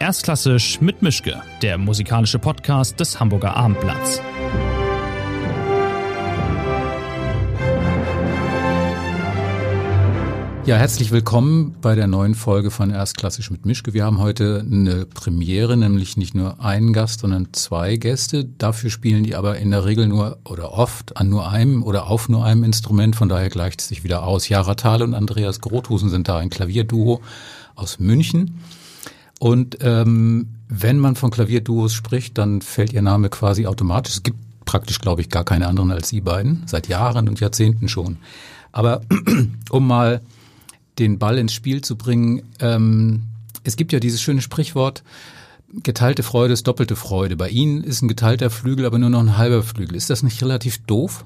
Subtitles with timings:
[0.00, 4.22] Erstklassisch mit Mischke, der musikalische Podcast des Hamburger Abendblatts.
[10.64, 13.92] Ja, herzlich willkommen bei der neuen Folge von Erstklassisch mit Mischke.
[13.92, 18.46] Wir haben heute eine Premiere, nämlich nicht nur einen Gast, sondern zwei Gäste.
[18.46, 22.30] Dafür spielen die aber in der Regel nur oder oft an nur einem oder auf
[22.30, 23.16] nur einem Instrument.
[23.16, 24.48] Von daher gleicht es sich wieder aus.
[24.48, 27.20] Jara Thal und Andreas Grothusen sind da, ein Klavierduo
[27.74, 28.62] aus München.
[29.40, 34.12] Und ähm, wenn man von Klavierduos spricht, dann fällt ihr Name quasi automatisch.
[34.12, 37.88] Es gibt praktisch, glaube ich, gar keine anderen als Sie beiden, seit Jahren und Jahrzehnten
[37.88, 38.18] schon.
[38.70, 39.00] Aber
[39.70, 40.20] um mal
[40.98, 43.22] den Ball ins Spiel zu bringen, ähm,
[43.64, 45.02] es gibt ja dieses schöne Sprichwort,
[45.82, 47.36] geteilte Freude ist doppelte Freude.
[47.36, 49.96] Bei Ihnen ist ein geteilter Flügel aber nur noch ein halber Flügel.
[49.96, 51.24] Ist das nicht relativ doof?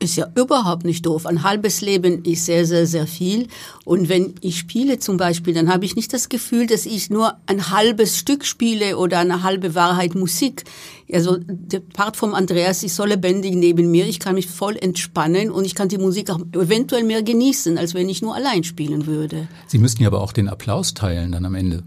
[0.00, 1.26] Ist ja überhaupt nicht doof.
[1.26, 3.48] Ein halbes Leben ist sehr, sehr, sehr viel.
[3.84, 7.34] Und wenn ich spiele zum Beispiel, dann habe ich nicht das Gefühl, dass ich nur
[7.46, 10.64] ein halbes Stück spiele oder eine halbe Wahrheit Musik.
[11.12, 14.06] Also der Part vom Andreas ist so lebendig neben mir.
[14.06, 17.94] Ich kann mich voll entspannen und ich kann die Musik auch eventuell mehr genießen, als
[17.94, 19.48] wenn ich nur allein spielen würde.
[19.66, 21.82] Sie müssten ja aber auch den Applaus teilen dann am Ende.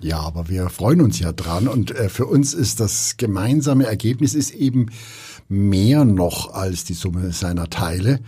[0.00, 4.34] Ja, aber wir freuen uns ja dran und äh, für uns ist das gemeinsame Ergebnis
[4.34, 4.90] ist eben
[5.48, 8.20] mehr noch als die Summe seiner Teile.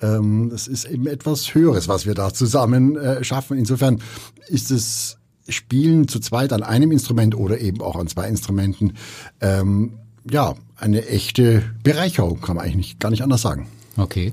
[0.00, 3.56] Ähm, das ist eben etwas Höheres, was wir da zusammen äh, schaffen.
[3.56, 4.00] Insofern
[4.48, 8.94] ist es Spielen zu zweit an einem Instrument oder eben auch an zwei Instrumenten,
[9.40, 9.94] ähm,
[10.30, 13.66] ja, eine echte Bereicherung, kann man eigentlich nicht, gar nicht anders sagen.
[13.96, 14.32] Okay.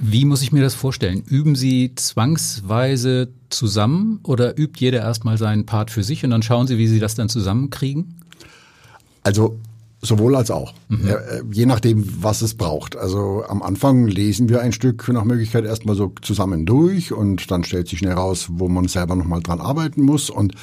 [0.00, 1.22] Wie muss ich mir das vorstellen?
[1.26, 6.66] Üben Sie zwangsweise zusammen oder übt jeder erstmal seinen Part für sich und dann schauen
[6.66, 8.14] Sie, wie Sie das dann zusammenkriegen?
[9.22, 9.58] Also
[10.04, 10.74] Sowohl als auch.
[10.88, 11.06] Mhm.
[11.06, 11.14] Äh,
[11.52, 12.96] je nachdem, was es braucht.
[12.96, 17.62] Also am Anfang lesen wir ein Stück nach Möglichkeit erstmal so zusammen durch und dann
[17.62, 20.56] stellt sich schnell raus, wo man selber nochmal dran arbeiten muss und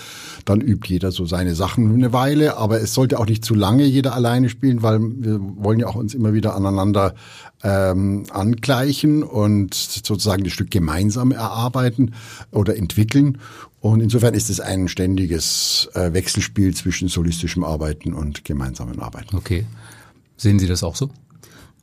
[0.44, 2.58] dann übt jeder so seine Sachen eine Weile.
[2.58, 5.96] Aber es sollte auch nicht zu lange jeder alleine spielen, weil wir wollen ja auch
[5.96, 7.16] uns immer wieder aneinander
[7.64, 12.14] ähm, angleichen und sozusagen das Stück gemeinsam erarbeiten
[12.52, 13.38] oder entwickeln.
[13.82, 19.38] Und insofern ist es ein ständiges äh, Wechselspiel zwischen solistischem Arbeiten und gemeinsamen Arbeiten.
[19.38, 19.66] Okay.
[20.36, 21.10] Sehen Sie das auch so?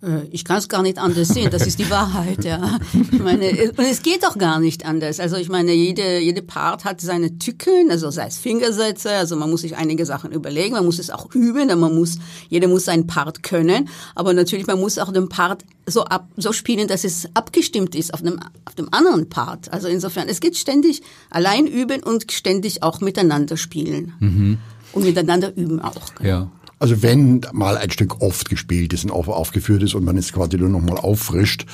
[0.06, 2.78] Äh, ich kann es gar nicht anders sehen, das ist die Wahrheit, ja.
[2.92, 5.20] Ich meine, und es geht auch gar nicht anders.
[5.20, 9.50] Also ich meine, jede, jede Part hat seine Tücken, also sei es Fingersätze, also man
[9.50, 12.18] muss sich einige Sachen überlegen, man muss es auch üben, man muss,
[12.48, 16.52] jeder muss seinen Part können, aber natürlich, man muss auch den Part so ab, so
[16.52, 19.72] spielen, dass es abgestimmt ist auf dem, auf dem anderen Part.
[19.72, 24.14] Also insofern, es geht ständig allein üben und ständig auch miteinander spielen.
[24.20, 24.58] Mhm.
[24.92, 26.14] Und miteinander üben auch.
[26.14, 26.28] Genau.
[26.28, 26.50] Ja.
[26.78, 30.32] Also wenn mal ein Stück oft gespielt ist und auf, aufgeführt ist und man es
[30.32, 31.64] quasi nur noch mal auffrischt,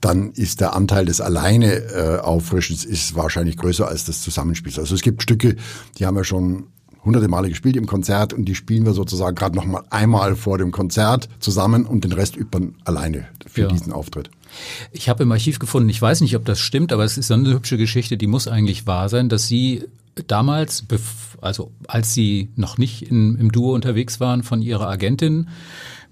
[0.00, 4.78] dann ist der Anteil des alleine äh, Auffrischens ist wahrscheinlich größer als des Zusammenspiels.
[4.78, 5.56] Also es gibt Stücke,
[5.98, 6.68] die haben wir schon
[7.04, 10.58] hunderte Male gespielt im Konzert und die spielen wir sozusagen gerade noch mal einmal vor
[10.58, 13.68] dem Konzert zusammen und den Rest übt man alleine für ja.
[13.68, 14.30] diesen Auftritt.
[14.92, 17.34] Ich habe im Archiv gefunden, ich weiß nicht, ob das stimmt, aber es ist so
[17.34, 19.84] eine hübsche Geschichte, die muss eigentlich wahr sein, dass Sie
[20.26, 20.84] damals,
[21.40, 25.48] also als Sie noch nicht in, im Duo unterwegs waren, von Ihrer Agentin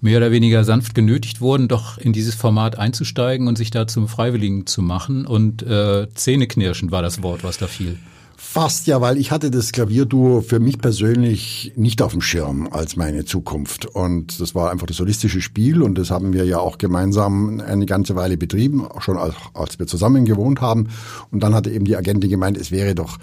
[0.01, 4.07] mehr oder weniger sanft genötigt wurden, doch in dieses Format einzusteigen und sich da zum
[4.07, 5.25] Freiwilligen zu machen.
[5.25, 7.97] Und äh, Zähneknirschen war das Wort, was da fiel.
[8.35, 12.97] Fast ja, weil ich hatte das Klavierduo für mich persönlich nicht auf dem Schirm als
[12.97, 13.85] meine Zukunft.
[13.85, 17.85] Und das war einfach das solistische Spiel und das haben wir ja auch gemeinsam eine
[17.85, 20.89] ganze Weile betrieben, schon als, als wir zusammen gewohnt haben.
[21.29, 23.19] Und dann hatte eben die Agentin gemeint, es wäre doch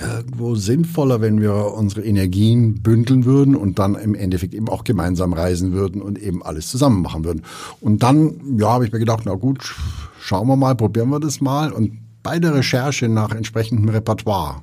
[0.00, 5.32] irgendwo sinnvoller, wenn wir unsere Energien bündeln würden und dann im Endeffekt eben auch gemeinsam
[5.32, 7.42] reisen würden und eben alles zusammen machen würden.
[7.80, 9.74] Und dann, ja, habe ich mir gedacht, na gut,
[10.20, 11.72] schauen wir mal, probieren wir das mal.
[11.72, 14.62] Und bei der Recherche nach entsprechendem Repertoire,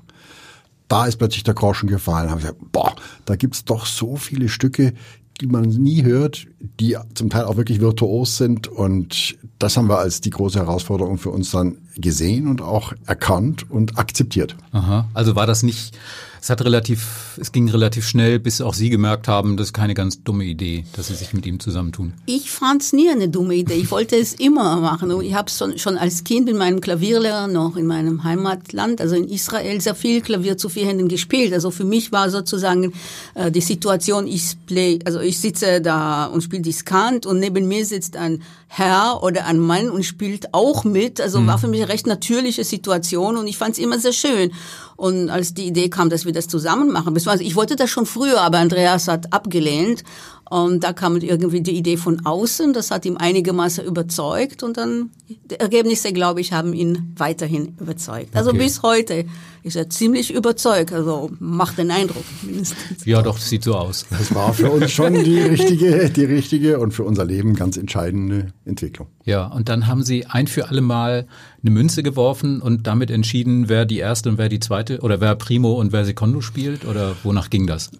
[0.87, 2.29] da ist plötzlich der Groschen gefallen.
[2.29, 4.93] Habe ich gesagt, boah, da gibt's doch so viele Stücke,
[5.41, 6.47] die man nie hört,
[6.79, 8.67] die zum Teil auch wirklich virtuos sind.
[8.67, 13.69] Und das haben wir als die große Herausforderung für uns dann gesehen und auch erkannt
[13.69, 14.55] und akzeptiert.
[14.71, 15.07] Aha.
[15.13, 15.97] Also war das nicht
[16.41, 19.93] es hat relativ, es ging relativ schnell, bis auch Sie gemerkt haben, das ist keine
[19.93, 22.13] ganz dumme Idee, dass Sie sich mit ihm zusammentun.
[22.25, 23.75] Ich fand es nie eine dumme Idee.
[23.75, 25.11] Ich wollte es immer machen.
[25.11, 29.15] Und ich habe schon, schon als Kind mit meinem Klavierlehrer noch in meinem Heimatland, also
[29.15, 31.53] in Israel, sehr viel Klavier zu vier Händen gespielt.
[31.53, 32.93] Also für mich war sozusagen
[33.35, 37.85] äh, die Situation, ich play, also ich sitze da und spiele Diskant und neben mir
[37.85, 41.21] sitzt ein Herr oder ein Mann und spielt auch mit.
[41.21, 41.47] Also mhm.
[41.47, 44.51] war für mich eine recht natürliche Situation und ich fand es immer sehr schön.
[44.97, 48.05] Und als die Idee kam, dass wir das zusammen machen, beziehungsweise ich wollte das schon
[48.07, 50.03] früher, aber Andreas hat abgelehnt.
[50.49, 55.11] Und da kam irgendwie die Idee von außen, das hat ihm einigermaßen überzeugt und dann
[55.27, 58.35] die Ergebnisse, glaube ich, haben ihn weiterhin überzeugt.
[58.35, 58.59] Also Okay.
[58.59, 59.25] bis heute
[59.67, 63.05] ist er ziemlich überzeugt, also macht den Eindruck mindestens.
[63.05, 64.05] Ja, doch, sieht so aus.
[64.09, 68.47] Das war für uns schon die richtige, die richtige und für unser Leben ganz entscheidende
[68.65, 69.07] Entwicklung.
[69.25, 71.27] Ja, und dann haben Sie ein für alle Mal
[71.61, 75.35] eine Münze geworfen und damit entschieden, wer die erste und wer die zweite oder wer
[75.35, 77.91] Primo und wer Secondo spielt oder wonach ging das?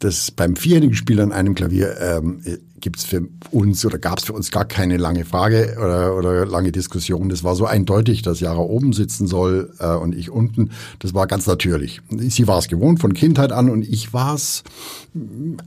[0.00, 2.40] Das beim vierhändigen Spiel an einem Klavier ähm,
[2.80, 7.28] gibt's für uns oder gab's für uns gar keine lange Frage oder, oder lange Diskussion.
[7.28, 10.70] Das war so eindeutig, dass Jara oben sitzen soll äh, und ich unten.
[11.00, 12.00] Das war ganz natürlich.
[12.08, 14.64] Sie war es gewohnt von Kindheit an und ich war es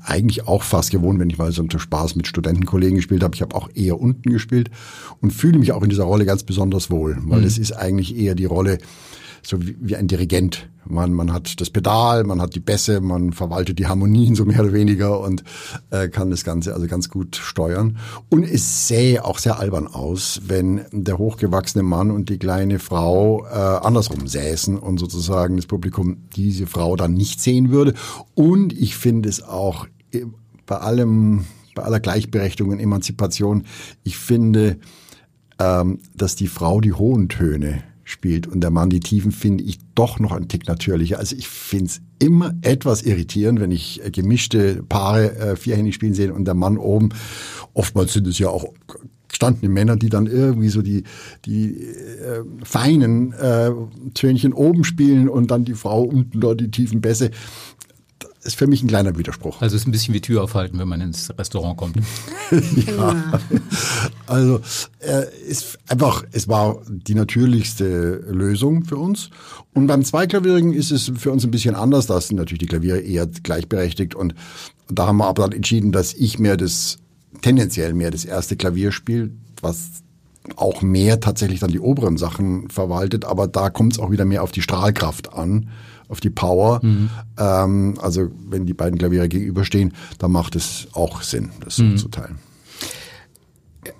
[0.03, 3.35] eigentlich auch fast gewohnt, wenn ich mal so unter Spaß mit Studentenkollegen gespielt habe.
[3.35, 4.71] Ich habe auch eher unten gespielt
[5.21, 8.33] und fühle mich auch in dieser Rolle ganz besonders wohl, weil es ist eigentlich eher
[8.33, 8.79] die Rolle
[9.45, 10.69] so wie, wie ein Dirigent.
[10.85, 14.59] Man, man hat das Pedal, man hat die Bässe, man verwaltet die Harmonien so mehr
[14.61, 15.43] oder weniger und
[15.91, 17.97] äh, kann das Ganze also ganz gut steuern.
[18.29, 23.45] Und es sähe auch sehr albern aus, wenn der hochgewachsene Mann und die kleine Frau
[23.45, 27.93] äh, andersrum säßen und sozusagen das Publikum diese Frau dann nicht sehen würde.
[28.35, 30.25] Und ich finde es auch äh,
[30.65, 31.45] bei allem,
[31.75, 33.63] bei aller Gleichberechtigung und Emanzipation,
[34.03, 34.79] ich finde,
[35.59, 39.79] ähm, dass die Frau die hohen Töne spielt und der Mann die Tiefen, finde ich
[39.95, 41.19] doch noch ein Tick natürlicher.
[41.19, 46.13] Also ich finde es immer etwas irritierend, wenn ich äh, gemischte Paare äh, vierhändig spielen
[46.13, 47.09] sehe und der Mann oben,
[47.73, 48.65] oftmals sind es ja auch
[49.33, 51.03] gestandene Männer, die dann irgendwie so die,
[51.45, 53.71] die äh, feinen äh,
[54.13, 57.31] Tönchen oben spielen und dann die Frau unten dort die tiefen Bässe.
[58.43, 59.61] Das ist für mich ein kleiner Widerspruch.
[59.61, 61.95] Also es ist ein bisschen wie Tür aufhalten, wenn man ins Restaurant kommt.
[62.85, 63.39] Ja.
[64.27, 64.59] Also
[64.99, 69.29] äh, ist einfach, es war die natürlichste Lösung für uns.
[69.73, 72.05] Und beim Zweiklavierigen ist es für uns ein bisschen anders.
[72.05, 74.13] Da sind natürlich die Klaviere eher gleichberechtigt.
[74.13, 74.35] Und
[74.89, 76.97] da haben wir aber dann entschieden, dass ich mehr das,
[77.41, 79.31] tendenziell mehr das erste Klavier spiele,
[79.61, 80.03] was
[80.57, 83.25] auch mehr tatsächlich dann die oberen Sachen verwaltet.
[83.25, 85.69] Aber da kommt es auch wieder mehr auf die Strahlkraft an,
[86.07, 86.81] auf die Power.
[87.37, 92.07] Ähm, also wenn die beiden Klaviere gegenüberstehen, dann macht es auch Sinn, das so zu
[92.09, 92.37] teilen.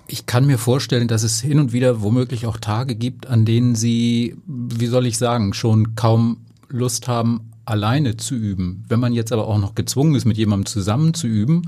[0.06, 3.74] Ich kann mir vorstellen, dass es hin und wieder womöglich auch Tage gibt, an denen
[3.74, 8.84] Sie, wie soll ich sagen, schon kaum Lust haben, alleine zu üben.
[8.88, 11.62] Wenn man jetzt aber auch noch gezwungen ist, mit jemandem zusammen zu üben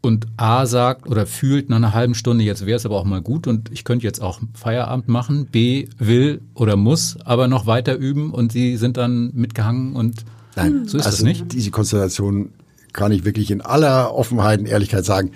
[0.00, 3.20] und A sagt oder fühlt nach einer halben Stunde, jetzt wäre es aber auch mal
[3.20, 7.96] gut und ich könnte jetzt auch Feierabend machen, B will oder muss aber noch weiter
[7.96, 10.24] üben und Sie sind dann mitgehangen und
[10.56, 11.52] Nein, so ist also das nicht.
[11.52, 12.50] Diese Konstellation
[12.92, 15.32] kann ich wirklich in aller Offenheit und Ehrlichkeit sagen,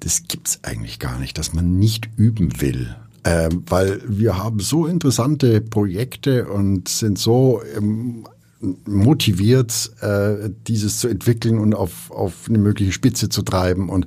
[0.00, 2.94] das gibt's eigentlich gar nicht, dass man nicht üben will.
[3.24, 8.24] Ähm, weil wir haben so interessante Projekte und sind so ähm,
[8.60, 13.88] motiviert, äh, dieses zu entwickeln und auf, auf eine mögliche Spitze zu treiben.
[13.88, 14.06] Und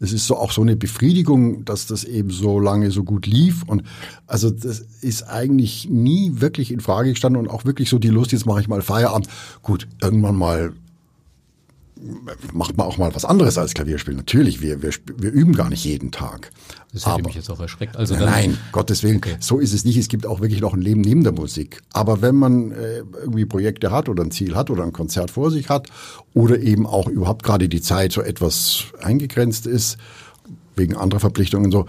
[0.00, 3.62] es ist so auch so eine Befriedigung, dass das eben so lange so gut lief.
[3.62, 3.82] Und
[4.26, 8.32] also das ist eigentlich nie wirklich in Frage gestanden und auch wirklich so die Lust,
[8.32, 9.28] jetzt mache ich mal Feierabend.
[9.62, 10.72] Gut, irgendwann mal
[12.52, 14.18] macht man auch mal was anderes als Klavierspielen.
[14.18, 16.50] Natürlich, wir, wir, wir üben gar nicht jeden Tag.
[16.92, 17.96] Das hätte Aber- mich jetzt auch erschreckt.
[17.96, 19.96] Also Nein, Nein, Gottes Willen, so ist es nicht.
[19.96, 21.82] Es gibt auch wirklich noch ein Leben neben der Musik.
[21.92, 25.50] Aber wenn man äh, irgendwie Projekte hat oder ein Ziel hat oder ein Konzert vor
[25.50, 25.88] sich hat
[26.34, 29.96] oder eben auch überhaupt gerade die Zeit so etwas eingegrenzt ist,
[30.76, 31.86] wegen anderer Verpflichtungen und so,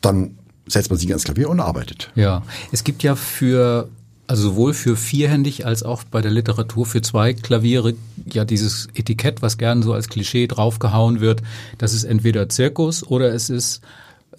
[0.00, 0.36] dann
[0.66, 2.10] setzt man sich ans Klavier und arbeitet.
[2.14, 2.42] Ja,
[2.72, 3.88] es gibt ja für,
[4.26, 7.94] also sowohl für vierhändig als auch bei der Literatur für zwei Klaviere
[8.30, 11.42] ja dieses Etikett, was gern so als Klischee draufgehauen wird,
[11.78, 13.82] das ist entweder Zirkus oder es ist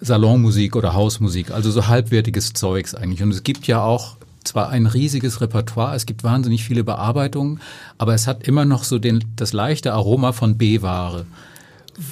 [0.00, 3.22] Salonmusik oder Hausmusik, also so halbwertiges Zeugs eigentlich.
[3.22, 7.60] Und es gibt ja auch zwar ein riesiges Repertoire, es gibt wahnsinnig viele Bearbeitungen,
[7.98, 11.26] aber es hat immer noch so den, das leichte Aroma von B-Ware.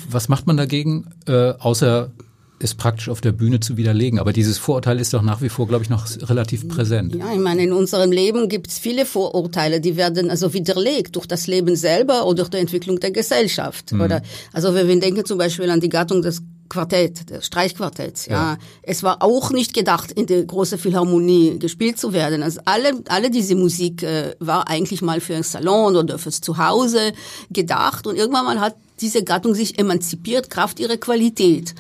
[0.08, 2.10] Was macht man dagegen, äh, außer
[2.58, 4.18] es praktisch auf der Bühne zu widerlegen?
[4.18, 7.14] Aber dieses Vorurteil ist doch nach wie vor, glaube ich, noch relativ präsent.
[7.14, 11.26] Ja, ich meine, in unserem Leben gibt es viele Vorurteile, die werden also widerlegt durch
[11.26, 13.92] das Leben selber oder durch die Entwicklung der Gesellschaft.
[13.92, 18.26] Oder also wenn wir denken zum Beispiel an die Gattung des Quartett, des Streichquartetts.
[18.26, 18.58] Ja.
[18.82, 22.42] es war auch nicht gedacht, in der großen Philharmonie gespielt zu werden.
[22.42, 27.12] Also alle, alle diese Musik äh, war eigentlich mal für ein Salon oder fürs Zuhause
[27.50, 31.74] gedacht und irgendwann mal hat diese Gattung sich emanzipiert, Kraft ihrer Qualität.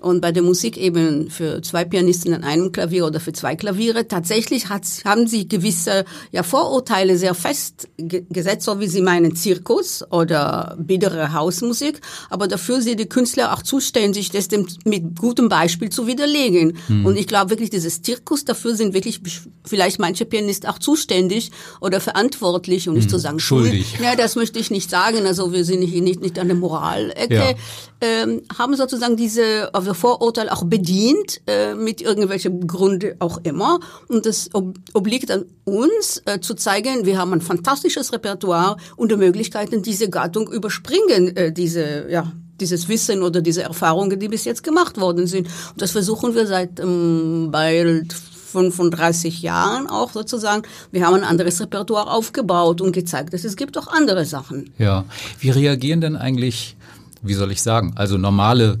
[0.00, 4.06] Und bei der Musik eben für zwei Pianisten an einem Klavier oder für zwei Klaviere.
[4.06, 10.76] Tatsächlich hat, haben sie gewisse ja, Vorurteile sehr festgesetzt, so wie sie meinen Zirkus oder
[10.78, 12.00] bittere Hausmusik.
[12.30, 16.78] Aber dafür sind die Künstler auch zuständig, das dem, mit gutem Beispiel zu widerlegen.
[16.86, 17.06] Hm.
[17.06, 19.20] Und ich glaube wirklich, dieses Zirkus, dafür sind wirklich
[19.64, 21.50] vielleicht manche Pianisten auch zuständig
[21.80, 23.10] oder verantwortlich, um nicht hm.
[23.10, 23.98] zu sagen schuldig.
[24.02, 25.26] Ja, das möchte ich nicht sagen.
[25.26, 27.34] Also wir sind nicht, nicht, nicht an der Moralecke.
[27.34, 27.54] Ja.
[28.00, 33.80] Ähm, haben sozusagen diese also Vorurteil auch bedient, äh, mit irgendwelchen Gründen auch immer.
[34.08, 39.10] Und das ob, obliegt an uns, äh, zu zeigen, wir haben ein fantastisches Repertoire und
[39.10, 44.44] die Möglichkeiten, diese Gattung überspringen, äh, diese, ja, dieses Wissen oder diese Erfahrungen, die bis
[44.44, 45.46] jetzt gemacht worden sind.
[45.46, 50.62] Und das versuchen wir seit ähm, bald 35 Jahren auch sozusagen.
[50.90, 54.70] Wir haben ein anderes Repertoire aufgebaut und gezeigt, dass es gibt auch andere Sachen.
[54.78, 55.04] Ja.
[55.38, 56.76] Wie reagieren denn eigentlich,
[57.22, 58.80] wie soll ich sagen, also normale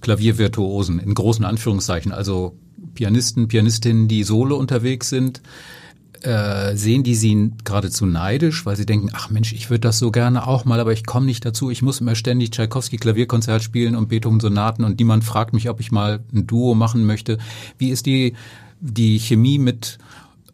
[0.00, 2.56] Klaviervirtuosen in großen Anführungszeichen, also
[2.94, 5.42] Pianisten, Pianistinnen, die solo unterwegs sind,
[6.22, 10.10] äh, sehen die sie geradezu neidisch, weil sie denken, ach Mensch, ich würde das so
[10.10, 11.70] gerne auch mal, aber ich komme nicht dazu.
[11.70, 15.80] Ich muss immer ständig Tchaikovsky Klavierkonzert spielen und Beethoven Sonaten und niemand fragt mich, ob
[15.80, 17.38] ich mal ein Duo machen möchte.
[17.78, 18.34] Wie ist die,
[18.80, 19.98] die Chemie mit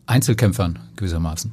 [0.07, 1.51] Einzelkämpfern gewissermaßen?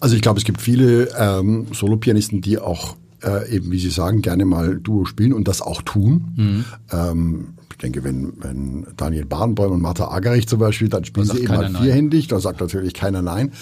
[0.00, 2.96] Also ich glaube, es gibt viele ähm, Solopianisten, die auch
[3.26, 6.32] äh, eben, wie Sie sagen, gerne mal Duo spielen und das auch tun.
[6.36, 6.64] Mhm.
[6.92, 11.40] Ähm, ich denke, wenn, wenn Daniel Barenboim und Martha Agerich zum Beispiel, dann spielen sie
[11.40, 13.52] eben halt vierhändig, da sagt natürlich keiner Nein.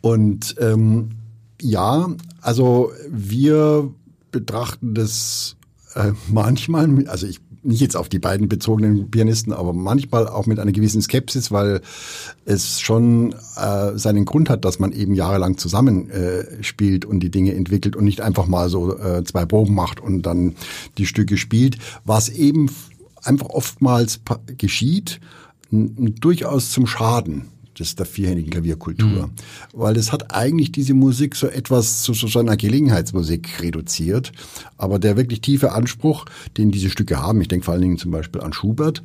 [0.00, 1.10] Und ähm,
[1.60, 2.08] ja,
[2.40, 3.92] also wir
[4.32, 5.56] betrachten das
[5.94, 10.58] äh, manchmal, also ich nicht jetzt auf die beiden bezogenen Pianisten, aber manchmal auch mit
[10.58, 11.80] einer gewissen Skepsis, weil
[12.44, 17.30] es schon äh, seinen Grund hat, dass man eben jahrelang zusammen äh, spielt und die
[17.30, 20.54] Dinge entwickelt und nicht einfach mal so äh, zwei Proben macht und dann
[20.98, 22.70] die Stücke spielt, was eben
[23.22, 24.20] einfach oftmals
[24.58, 25.20] geschieht,
[25.70, 29.26] durchaus zum Schaden des der vierhändigen Klavierkultur.
[29.26, 29.30] Mhm.
[29.72, 34.32] Weil es hat eigentlich diese Musik so etwas zu so, einer Gelegenheitsmusik reduziert.
[34.76, 36.24] Aber der wirklich tiefe Anspruch,
[36.56, 39.02] den diese Stücke haben, ich denke vor allen Dingen zum Beispiel an Schubert,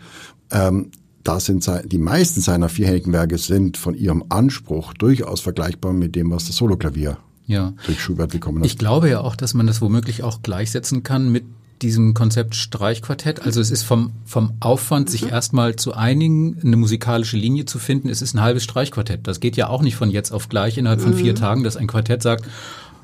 [0.52, 0.92] ähm,
[1.24, 6.32] da sind die meisten seiner vierhändigen Werke sind von ihrem Anspruch durchaus vergleichbar mit dem,
[6.32, 7.74] was das Soloklavier ja.
[7.86, 8.66] durch Schubert bekommen hat.
[8.66, 11.44] Ich glaube ja auch, dass man das womöglich auch gleichsetzen kann mit
[11.82, 13.46] diesem Konzept Streichquartett.
[13.46, 15.30] Also es ist vom, vom Aufwand, sich mhm.
[15.30, 18.10] erstmal zu einigen, eine musikalische Linie zu finden.
[18.10, 19.28] Es ist ein halbes Streichquartett.
[19.28, 21.38] Das geht ja auch nicht von jetzt auf gleich innerhalb von vier mhm.
[21.38, 22.46] Tagen, dass ein Quartett sagt,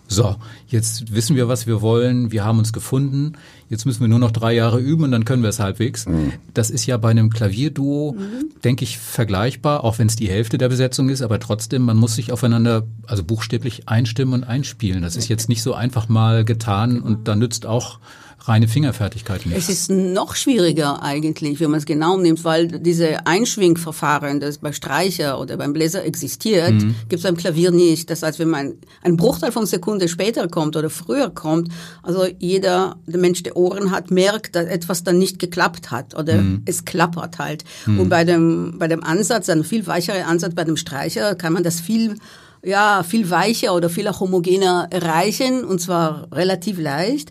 [0.07, 0.35] so,
[0.67, 3.33] jetzt wissen wir, was wir wollen, wir haben uns gefunden,
[3.69, 6.05] jetzt müssen wir nur noch drei Jahre üben und dann können wir es halbwegs.
[6.05, 6.33] Mhm.
[6.53, 8.51] Das ist ja bei einem Klavierduo, mhm.
[8.63, 12.15] denke ich, vergleichbar, auch wenn es die Hälfte der Besetzung ist, aber trotzdem, man muss
[12.15, 15.01] sich aufeinander, also buchstäblich einstimmen und einspielen.
[15.01, 17.99] Das ist jetzt nicht so einfach mal getan und da nützt auch
[18.41, 19.57] reine Fingerfertigkeit nicht.
[19.57, 24.71] Es ist noch schwieriger eigentlich, wenn man es genau nimmt, weil diese Einschwingverfahren, das bei
[24.71, 26.95] Streicher oder beim Bläser existiert, mhm.
[27.09, 28.09] gibt es beim Klavier nicht.
[28.09, 31.69] Das heißt, wenn man ein Bruchteil von Sekunde später kommt oder früher kommt,
[32.03, 36.35] also jeder der Mensch, der Ohren hat, merkt, dass etwas dann nicht geklappt hat oder
[36.35, 36.61] mhm.
[36.65, 37.63] es klappert halt.
[37.85, 37.99] Mhm.
[37.99, 41.63] Und bei dem, bei dem Ansatz, ein viel weicherer Ansatz bei dem Streicher, kann man
[41.63, 42.15] das viel
[42.63, 47.29] ja, viel weicher oder viel homogener erreichen und zwar relativ leicht.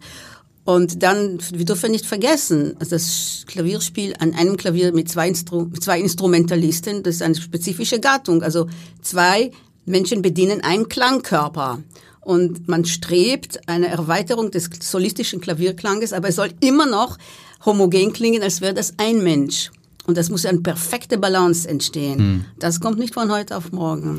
[0.65, 6.01] Und dann, wir dürfen nicht vergessen, das Klavierspiel an einem Klavier mit zwei, Instru zwei
[6.01, 8.43] Instrumentalisten, das ist eine spezifische Gattung.
[8.43, 8.69] Also
[9.03, 9.51] zwei
[9.85, 11.83] Menschen bedienen einen Klangkörper.
[12.23, 17.19] Und man strebt eine Erweiterung des solistischen Klavierklanges, aber es soll immer noch
[17.67, 19.71] homogen klingen, als wäre das ein Mensch.
[20.07, 22.19] Und das muss eine perfekte Balance entstehen.
[22.19, 22.45] Hm.
[22.59, 24.19] Das kommt nicht von heute auf morgen.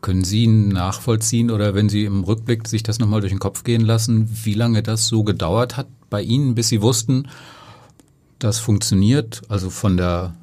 [0.00, 3.80] Können Sie nachvollziehen oder wenn Sie im Rückblick sich das nochmal durch den Kopf gehen
[3.80, 7.28] lassen, wie lange das so gedauert hat bei Ihnen, bis Sie wussten,
[8.38, 10.34] das funktioniert, also von der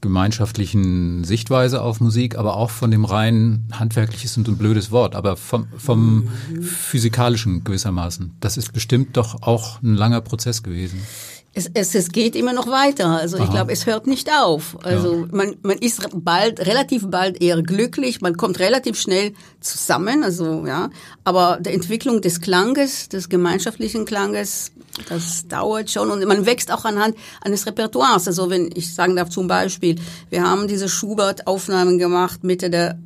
[0.00, 5.36] gemeinschaftlichen Sichtweise auf Musik, aber auch von dem rein handwerkliches und ein blödes Wort, aber
[5.36, 6.28] vom, vom
[6.62, 8.34] physikalischen gewissermaßen.
[8.40, 11.02] Das ist bestimmt doch auch ein langer Prozess gewesen
[11.52, 13.08] es, es, es geht immer noch weiter.
[13.08, 13.44] Also Aha.
[13.44, 14.78] ich glaube, es hört nicht auf.
[14.84, 15.26] Also ja.
[15.32, 20.90] man, man ist bald, relativ bald eher glücklich, man kommt relativ schnell zusammen, also ja.
[21.24, 24.70] Aber die Entwicklung des Klanges, des gemeinschaftlichen Klanges,
[25.08, 28.28] das dauert schon und man wächst auch anhand eines Repertoires.
[28.28, 29.96] Also wenn ich sagen darf zum Beispiel,
[30.30, 32.98] wir haben diese Schubert-Aufnahmen gemacht Mitte der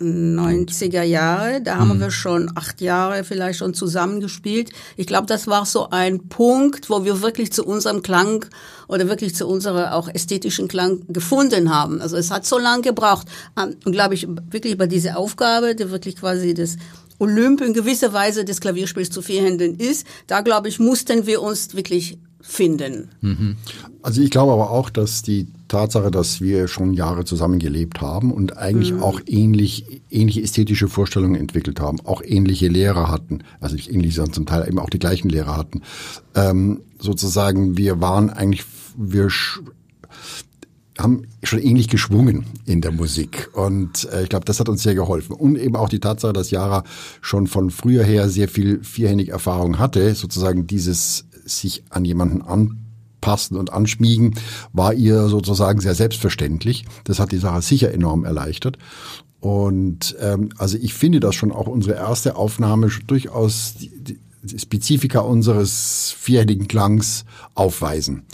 [0.00, 1.60] 90er Jahre.
[1.62, 2.00] Da haben mhm.
[2.00, 4.70] wir schon acht Jahre vielleicht schon zusammengespielt.
[4.96, 8.46] Ich glaube, das war so ein Punkt, wo wir wirklich zu unserem Klang
[8.88, 12.00] oder wirklich zu unserer auch ästhetischen Klang gefunden haben.
[12.00, 13.28] Also es hat so lange gebraucht.
[13.56, 16.76] Und glaube ich, wirklich bei dieser Aufgabe, die wirklich quasi das
[17.18, 21.42] Olymp in gewisser Weise des Klavierspiels zu vier Händen ist, da glaube ich, mussten wir
[21.42, 23.08] uns wirklich finden.
[24.02, 28.30] Also ich glaube aber auch, dass die Tatsache, dass wir schon Jahre zusammen gelebt haben
[28.30, 29.02] und eigentlich Mhm.
[29.02, 34.34] auch ähnlich, ähnliche ästhetische Vorstellungen entwickelt haben, auch ähnliche Lehrer hatten, also nicht ähnlich, sondern
[34.34, 35.80] zum Teil eben auch die gleichen Lehrer hatten.
[36.34, 38.64] Ähm, sozusagen, wir waren eigentlich,
[38.96, 39.30] wir
[40.98, 43.48] haben schon ähnlich geschwungen in der Musik.
[43.54, 45.32] Und äh, ich glaube, das hat uns sehr geholfen.
[45.32, 46.84] Und eben auch die Tatsache, dass Jara
[47.20, 53.56] schon von früher her sehr viel vierhändig Erfahrung hatte, sozusagen dieses sich an jemanden anpassen
[53.56, 54.34] und anschmiegen,
[54.72, 56.84] war ihr sozusagen sehr selbstverständlich.
[57.04, 58.78] Das hat die Sache sicher enorm erleichtert.
[59.40, 64.18] Und ähm, also ich finde, dass schon auch unsere erste Aufnahme durchaus die, die,
[64.58, 67.24] Spezifika unseres vierhändigen Klangs
[67.54, 68.24] aufweisen.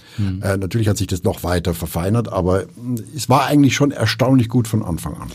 [0.42, 4.48] Äh, natürlich hat sich das noch weiter verfeinert, aber mh, es war eigentlich schon erstaunlich
[4.48, 5.28] gut von Anfang an.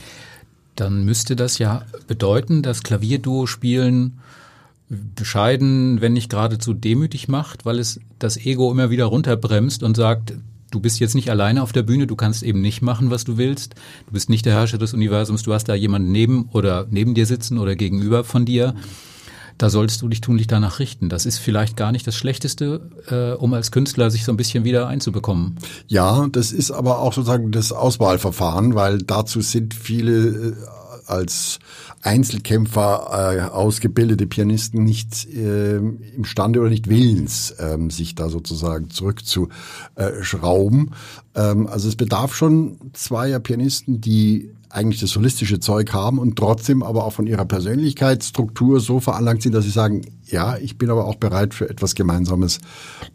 [0.76, 4.20] Dann müsste das ja bedeuten, dass Klavierduo spielen
[4.90, 10.34] bescheiden, wenn nicht geradezu demütig macht, weil es das Ego immer wieder runterbremst und sagt,
[10.72, 13.38] du bist jetzt nicht alleine auf der Bühne, du kannst eben nicht machen, was du
[13.38, 13.76] willst.
[14.08, 17.26] Du bist nicht der Herrscher des Universums, du hast da jemanden neben oder neben dir
[17.26, 18.76] sitzen oder gegenüber von dir.
[19.58, 21.08] Da solltest du dich tunlich danach richten.
[21.08, 24.66] Das ist vielleicht gar nicht das Schlechteste, äh, um als Künstler sich so ein bisschen
[24.66, 25.56] wieder einzubekommen.
[25.88, 30.54] Ja, das ist aber auch sozusagen das Auswahlverfahren, weil dazu sind viele äh,
[31.08, 31.60] als
[32.02, 40.92] Einzelkämpfer äh, ausgebildete Pianisten nicht äh, imstande oder nicht willens, ähm, sich da sozusagen zurückzuschrauben.
[41.36, 46.84] Ähm, also es bedarf schon zweier Pianisten, die eigentlich das solistische Zeug haben und trotzdem
[46.84, 51.06] aber auch von ihrer Persönlichkeitsstruktur so veranlagt sind, dass sie sagen, ja, ich bin aber
[51.06, 52.60] auch bereit für etwas Gemeinsames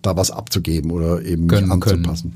[0.00, 1.98] da was abzugeben oder eben mich Gönnen können.
[1.98, 2.34] anzupassen.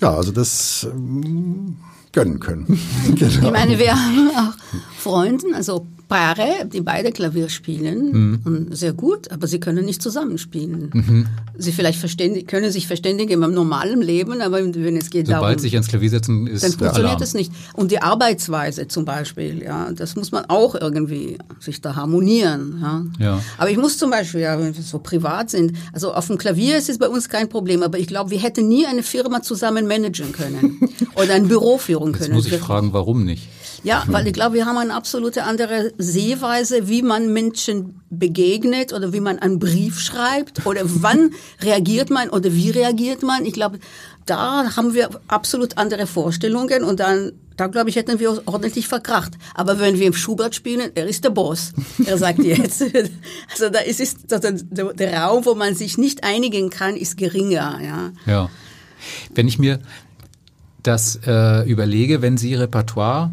[0.00, 1.76] Ja, also das ähm,
[2.12, 2.66] gönnen können.
[3.14, 3.46] genau.
[3.46, 4.54] Ich meine, wir haben auch
[4.98, 8.40] Freunden, also Paare, die beide Klavier spielen Mhm.
[8.44, 11.26] und sehr gut, aber sie können nicht zusammenspielen.
[11.56, 12.00] Sie vielleicht
[12.48, 16.10] können sich verständigen im normalen Leben, aber wenn es geht Sobald darum, sich ans Klavier
[16.10, 17.22] setzen, ist dann funktioniert Alarm.
[17.22, 17.50] es nicht.
[17.74, 22.78] Und die Arbeitsweise zum Beispiel, ja, das muss man auch irgendwie sich da harmonieren.
[22.82, 23.04] Ja.
[23.18, 23.42] Ja.
[23.58, 26.76] Aber ich muss zum Beispiel, ja, wenn wir so privat sind, also auf dem Klavier
[26.76, 29.86] ist es bei uns kein Problem, aber ich glaube, wir hätten nie eine Firma zusammen
[29.86, 30.80] managen können
[31.16, 32.34] oder ein Büro führen Jetzt können.
[32.34, 33.48] muss ich fragen, warum nicht?
[33.84, 39.12] Ja, weil ich glaube, wir haben eine absolute andere Sehweise, wie man Menschen begegnet oder
[39.12, 43.44] wie man einen Brief schreibt oder wann reagiert man oder wie reagiert man.
[43.44, 43.80] Ich glaube,
[44.24, 48.86] da haben wir absolut andere Vorstellungen und dann, da glaube ich, hätten wir uns ordentlich
[48.86, 49.32] verkracht.
[49.54, 51.72] Aber wenn wir im Schubert spielen, er ist der Boss.
[52.06, 52.82] Er sagt jetzt.
[53.50, 57.16] Also da ist es, also der, der Raum, wo man sich nicht einigen kann, ist
[57.16, 58.12] geringer, ja.
[58.26, 58.48] Ja.
[59.34, 59.80] Wenn ich mir
[60.84, 63.32] das äh, überlege, wenn Sie Repertoire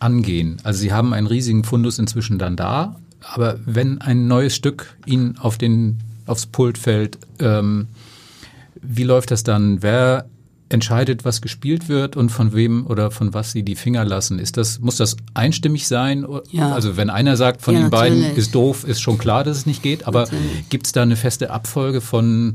[0.00, 4.96] angehen, also Sie haben einen riesigen Fundus inzwischen dann da, aber wenn ein neues Stück
[5.06, 7.88] Ihnen auf den, aufs Pult fällt, ähm,
[8.82, 9.82] wie läuft das dann?
[9.82, 10.26] Wer
[10.70, 14.38] entscheidet, was gespielt wird und von wem oder von was Sie die Finger lassen?
[14.38, 16.24] Ist das, muss das einstimmig sein?
[16.50, 16.72] Ja.
[16.72, 18.38] Also wenn einer sagt, von Ja, den beiden natürlich.
[18.38, 20.28] ist doof, ist schon klar, dass es nicht geht, aber
[20.70, 22.54] gibt es da eine feste Abfolge von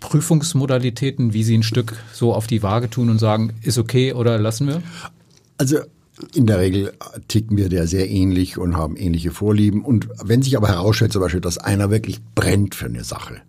[0.00, 4.38] Prüfungsmodalitäten, wie Sie ein Stück so auf die Waage tun und sagen, ist okay oder
[4.38, 4.82] lassen wir?
[5.58, 5.78] Also
[6.34, 6.92] in der Regel
[7.28, 9.84] ticken wir der sehr ähnlich und haben ähnliche Vorlieben.
[9.84, 13.40] Und wenn sich aber herausstellt, zum Beispiel, dass einer wirklich brennt für eine Sache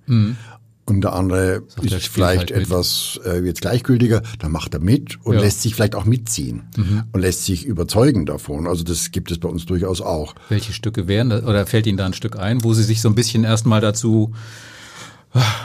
[0.86, 4.80] und der andere Sagt, ist spielt vielleicht halt etwas äh, jetzt gleichgültiger, dann macht er
[4.80, 5.40] mit und Ja.
[5.40, 5.46] Mhm.
[5.46, 6.64] lässt sich vielleicht auch mitziehen
[7.12, 8.66] und lässt sich überzeugen davon.
[8.68, 10.34] Also das gibt es bei uns durchaus auch.
[10.50, 13.10] Welche Stücke wären das, oder fällt Ihnen da ein Stück ein, wo Sie sich so
[13.10, 14.34] ein bisschen erstmal dazu,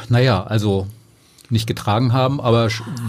[0.08, 0.86] naja, also
[1.50, 2.68] nicht getragen haben, aber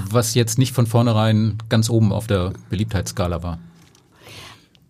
[0.09, 3.59] was jetzt nicht von vornherein ganz oben auf der Beliebtheitsskala war?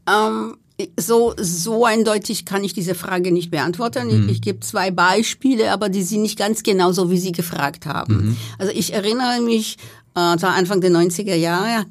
[0.08, 0.58] Ähm,
[1.00, 4.10] so, so eindeutig kann ich diese Frage nicht beantworten.
[4.10, 7.86] Ich, ich gebe zwei Beispiele, aber die sind nicht ganz genau so, wie Sie gefragt
[7.86, 8.38] haben.
[8.58, 9.78] Also ich erinnere mich,
[10.16, 11.86] äh, zu Anfang der 90er Jahre,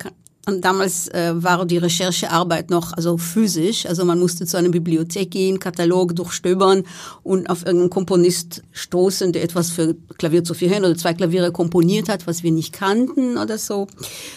[0.46, 5.30] und damals äh, war die Recherchearbeit noch also physisch, also man musste zu einer Bibliothek
[5.30, 6.84] gehen, Katalog durchstöbern
[7.22, 11.50] und auf irgendeinen Komponist stoßen, der etwas für Klavier zu vier Händen oder zwei Klaviere
[11.50, 13.86] komponiert hat, was wir nicht kannten oder so.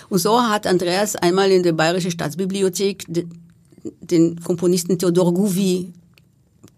[0.07, 3.03] Und so hat Andreas einmal in der Bayerische Staatsbibliothek
[4.01, 5.93] den Komponisten Theodor Gouvi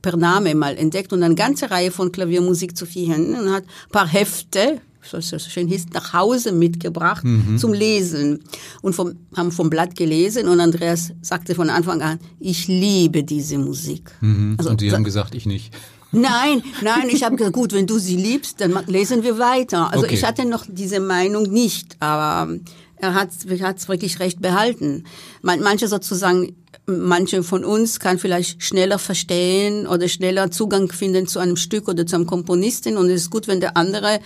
[0.01, 3.63] per Name mal entdeckt und eine ganze Reihe von Klaviermusik zu vier Händen und hat
[3.63, 7.23] ein paar Hefte, so schön hieß, nach Hause mitgebracht
[7.57, 8.43] zum Lesen
[8.81, 13.57] und vom, haben vom Blatt gelesen und Andreas sagte von Anfang an, ich liebe diese
[13.57, 14.11] Musik.
[14.57, 15.73] Also, und Sie haben gesagt, ich nicht.
[16.11, 19.91] Nein, nein, ich habe gesagt, gut, wenn du sie liebst, dann lesen wir weiter.
[19.91, 20.15] Also Okay.
[20.15, 22.61] ich hatte noch diese Meinung nicht, aber ähm,
[22.99, 25.05] er hat es wirklich recht behalten.
[25.41, 31.39] Man, manche sozusagen, manche von uns kann vielleicht schneller verstehen oder schneller Zugang finden zu
[31.39, 34.19] einem Stück oder zu einem Komponisten und es ist gut, wenn der andere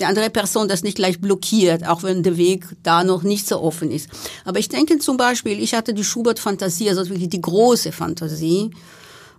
[0.00, 3.60] die andere Person das nicht gleich blockiert, auch wenn der Weg da noch nicht so
[3.60, 4.08] offen ist.
[4.44, 8.72] Aber ich denke zum Beispiel, ich hatte die Schubert-Fantasie, also wirklich die große Fantasie,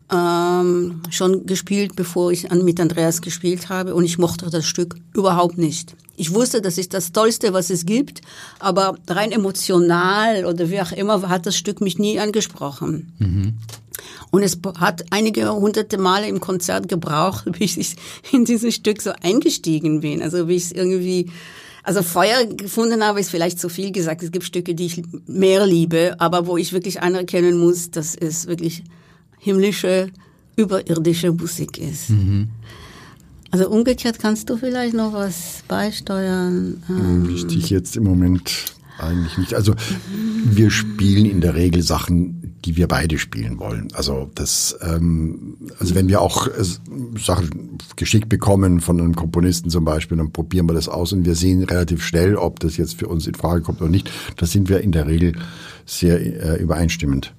[0.09, 5.57] ähm, schon gespielt, bevor ich mit Andreas gespielt habe und ich mochte das Stück überhaupt
[5.57, 5.93] nicht.
[6.17, 8.21] Ich wusste, das ist das Tollste, was es gibt,
[8.59, 13.13] aber rein emotional oder wie auch immer hat das Stück mich nie angesprochen.
[13.19, 13.53] Mhm.
[14.31, 17.95] Und es hat einige hunderte Male im Konzert gebraucht, bis ich
[18.31, 20.21] in dieses Stück so eingestiegen bin.
[20.21, 21.31] Also wie ich es irgendwie,
[21.83, 24.23] also Feuer gefunden habe, ist vielleicht zu viel gesagt.
[24.23, 28.47] Es gibt Stücke, die ich mehr liebe, aber wo ich wirklich anerkennen muss, dass es
[28.47, 28.83] wirklich
[29.39, 30.09] himmlische,
[30.55, 32.09] überirdische Musik ist.
[32.09, 32.49] Mhm.
[33.55, 36.83] Also umgekehrt kannst du vielleicht noch was beisteuern.
[36.89, 39.53] Ähm Richtig jetzt im Moment eigentlich nicht.
[39.53, 39.73] Also
[40.43, 43.87] wir spielen in der Regel Sachen, die wir beide spielen wollen.
[43.93, 46.65] Also das, ähm, also wenn wir auch äh,
[47.17, 51.35] Sachen geschickt bekommen von einem Komponisten zum Beispiel, dann probieren wir das aus und wir
[51.35, 54.11] sehen relativ schnell, ob das jetzt für uns in Frage kommt oder nicht.
[54.35, 55.31] Da sind wir in der Regel
[55.85, 57.33] sehr äh, übereinstimmend.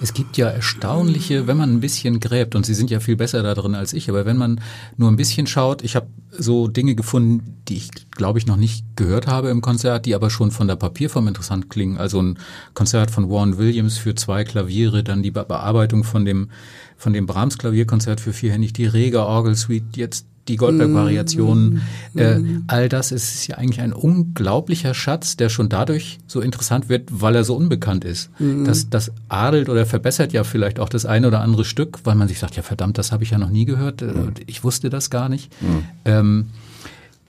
[0.00, 3.42] Es gibt ja erstaunliche, wenn man ein bisschen gräbt, und Sie sind ja viel besser
[3.42, 4.60] da drin als ich, aber wenn man
[4.96, 8.84] nur ein bisschen schaut, ich habe so Dinge gefunden, die ich, glaube ich, noch nicht
[8.96, 11.98] gehört habe im Konzert, die aber schon von der Papierform interessant klingen.
[11.98, 12.38] Also ein
[12.74, 16.50] Konzert von Warren Williams für zwei Klaviere, dann die Bearbeitung von dem,
[16.96, 21.82] von dem Brahms Klavierkonzert für vierhändig, die Reger Orgel Suite, jetzt die Goldberg-Variationen,
[22.12, 22.64] mm, äh, mm.
[22.66, 27.36] all das ist ja eigentlich ein unglaublicher Schatz, der schon dadurch so interessant wird, weil
[27.36, 28.30] er so unbekannt ist.
[28.40, 28.64] Mm.
[28.64, 32.28] Das, das adelt oder verbessert ja vielleicht auch das eine oder andere Stück, weil man
[32.28, 34.34] sich sagt, ja verdammt, das habe ich ja noch nie gehört, mm.
[34.46, 35.52] ich wusste das gar nicht.
[35.60, 35.66] Mm.
[36.04, 36.46] Ähm,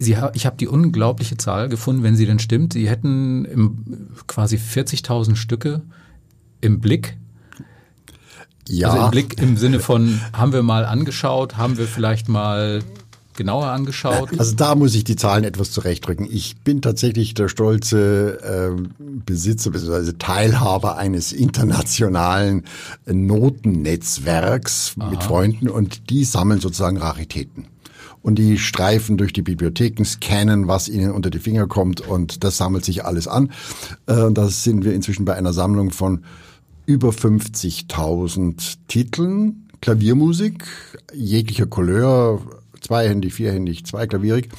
[0.01, 2.71] Sie, ich habe die unglaubliche Zahl gefunden, wenn sie denn stimmt.
[2.71, 5.81] Sie hätten im, quasi 40.000 Stücke
[6.61, 7.17] im Blick
[8.69, 8.89] ja.
[8.89, 12.83] Also im Blick im Sinne von, haben wir mal angeschaut, haben wir vielleicht mal
[13.39, 14.37] genauer angeschaut?
[14.37, 16.27] Also da muss ich die Zahlen etwas zurechtrücken.
[16.29, 18.81] Ich bin tatsächlich der stolze äh,
[19.25, 20.13] Besitzer bzw.
[20.19, 22.65] Teilhaber eines internationalen
[23.07, 25.09] Notennetzwerks Aha.
[25.09, 27.65] mit Freunden und die sammeln sozusagen Raritäten
[28.21, 32.57] und die streifen durch die Bibliotheken, scannen, was ihnen unter die Finger kommt und das
[32.57, 33.51] sammelt sich alles an.
[34.05, 36.25] Äh, da sind wir inzwischen bei einer Sammlung von
[36.85, 40.65] über 50.000 Titeln, Klaviermusik
[41.13, 42.41] jeglicher Couleur,
[42.81, 44.49] zweihändig, vierhändig, zweiklavierig.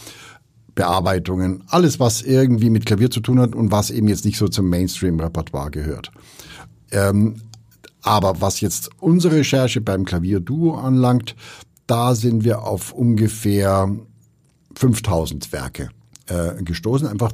[0.75, 4.49] Bearbeitungen, alles, was irgendwie mit Klavier zu tun hat und was eben jetzt nicht so
[4.49, 6.11] zum Mainstream-Repertoire gehört.
[6.93, 7.43] Ähm,
[8.03, 11.37] aber was jetzt unsere Recherche beim Klavierduo anlangt,
[11.87, 13.95] da sind wir auf ungefähr
[14.75, 15.91] 5000 Werke
[16.29, 17.33] äh, gestoßen, einfach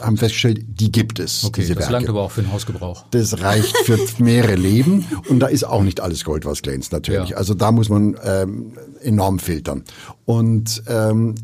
[0.00, 1.44] haben festgestellt, die gibt es.
[1.44, 1.92] Okay, diese das Werke.
[1.92, 3.04] langt aber auch für den Hausgebrauch.
[3.10, 7.30] Das reicht für mehrere Leben und da ist auch nicht alles Gold, was glänzt natürlich.
[7.30, 7.36] Ja.
[7.36, 9.84] Also da muss man ähm, enorm filtern.
[10.24, 11.34] Und ähm,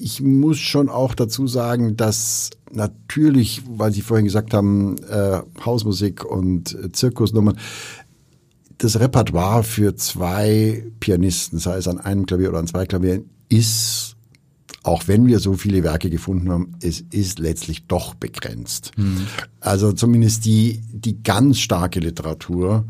[0.00, 6.24] ich muss schon auch dazu sagen, dass natürlich, weil Sie vorhin gesagt haben, äh, Hausmusik
[6.24, 7.58] und äh, Zirkusnummern,
[8.78, 14.16] das Repertoire für zwei Pianisten, sei es an einem Klavier oder an zwei Klavieren, ist
[14.88, 18.92] auch wenn wir so viele Werke gefunden haben, es ist letztlich doch begrenzt.
[18.96, 19.26] Mhm.
[19.60, 22.86] Also zumindest die, die ganz starke Literatur,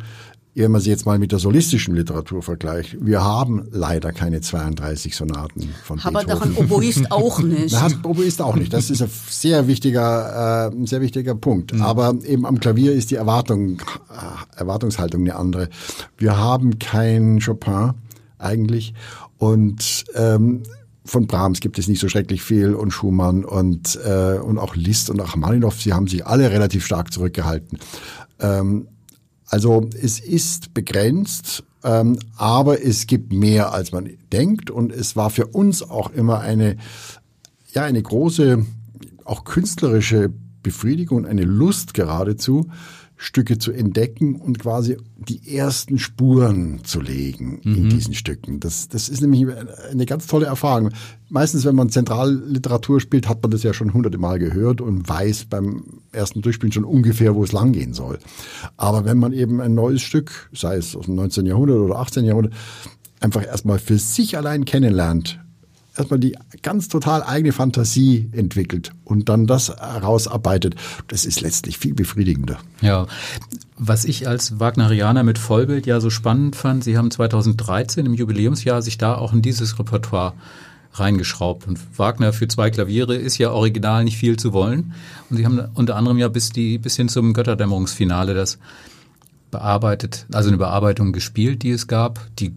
[0.55, 5.17] wenn man sie jetzt mal mit der solistischen Literatur vergleicht, wir haben leider keine 32
[5.17, 6.43] Sonaten von Aber Beethoven.
[6.43, 7.73] Aber doch ein Oboist auch nicht.
[7.73, 8.73] Na, Oboist auch nicht.
[8.73, 11.75] Das ist ein sehr wichtiger, äh, ein sehr wichtiger Punkt.
[11.75, 11.83] Mhm.
[11.83, 15.69] Aber eben am Klavier ist die Erwartung, äh, Erwartungshaltung eine andere.
[16.17, 17.95] Wir haben kein Chopin
[18.39, 18.95] eigentlich
[19.39, 20.63] und ähm,
[21.09, 25.11] von Brahms gibt es nicht so schrecklich viel und Schumann und, äh, und auch Liszt
[25.11, 27.79] und Rachmaninoff, sie haben sich alle relativ stark zurückgehalten.
[28.38, 28.88] Ähm,
[29.47, 35.31] also es ist begrenzt, ähm, aber es gibt mehr, als man denkt und es war
[35.31, 36.77] für uns auch immer eine,
[37.73, 38.66] ja, eine große,
[39.25, 40.31] auch künstlerische
[40.62, 42.68] Befriedigung, eine Lust geradezu,
[43.21, 47.75] Stücke zu entdecken und quasi die ersten Spuren zu legen mhm.
[47.75, 48.61] in diesen Stücken.
[48.61, 49.45] Das, das ist nämlich
[49.91, 50.91] eine ganz tolle Erfahrung.
[51.29, 55.47] Meistens, wenn man Zentralliteratur spielt, hat man das ja schon hunderte Mal gehört und weiß
[55.47, 58.21] beim ersten Durchspielen schon ungefähr, wo es langgehen soll.
[58.77, 61.45] Aber wenn man eben ein neues Stück, sei es aus dem 19.
[61.45, 62.25] Jahrhundert oder 18.
[62.25, 62.55] Jahrhundert,
[63.19, 65.41] einfach erstmal für sich allein kennenlernt,
[65.99, 70.77] erstmal die ganz total eigene Fantasie entwickelt und dann das herausarbeitet,
[71.09, 72.59] das ist letztlich viel befriedigender.
[72.81, 73.07] Ja,
[73.77, 78.83] was ich als Wagnerianer mit Vollbild ja so spannend fand, Sie haben 2013 im Jubiläumsjahr
[78.83, 80.35] sich da auch in dieses Repertoire
[80.95, 81.67] reingeschraubt.
[81.69, 84.95] Und Wagner für zwei Klaviere ist ja original nicht viel zu wollen.
[85.31, 88.59] Und Sie haben unter anderem ja bis, die, bis hin zum Götterdämmerungsfinale das
[89.51, 92.53] bearbeitet, also eine Bearbeitung gespielt, die es gab, die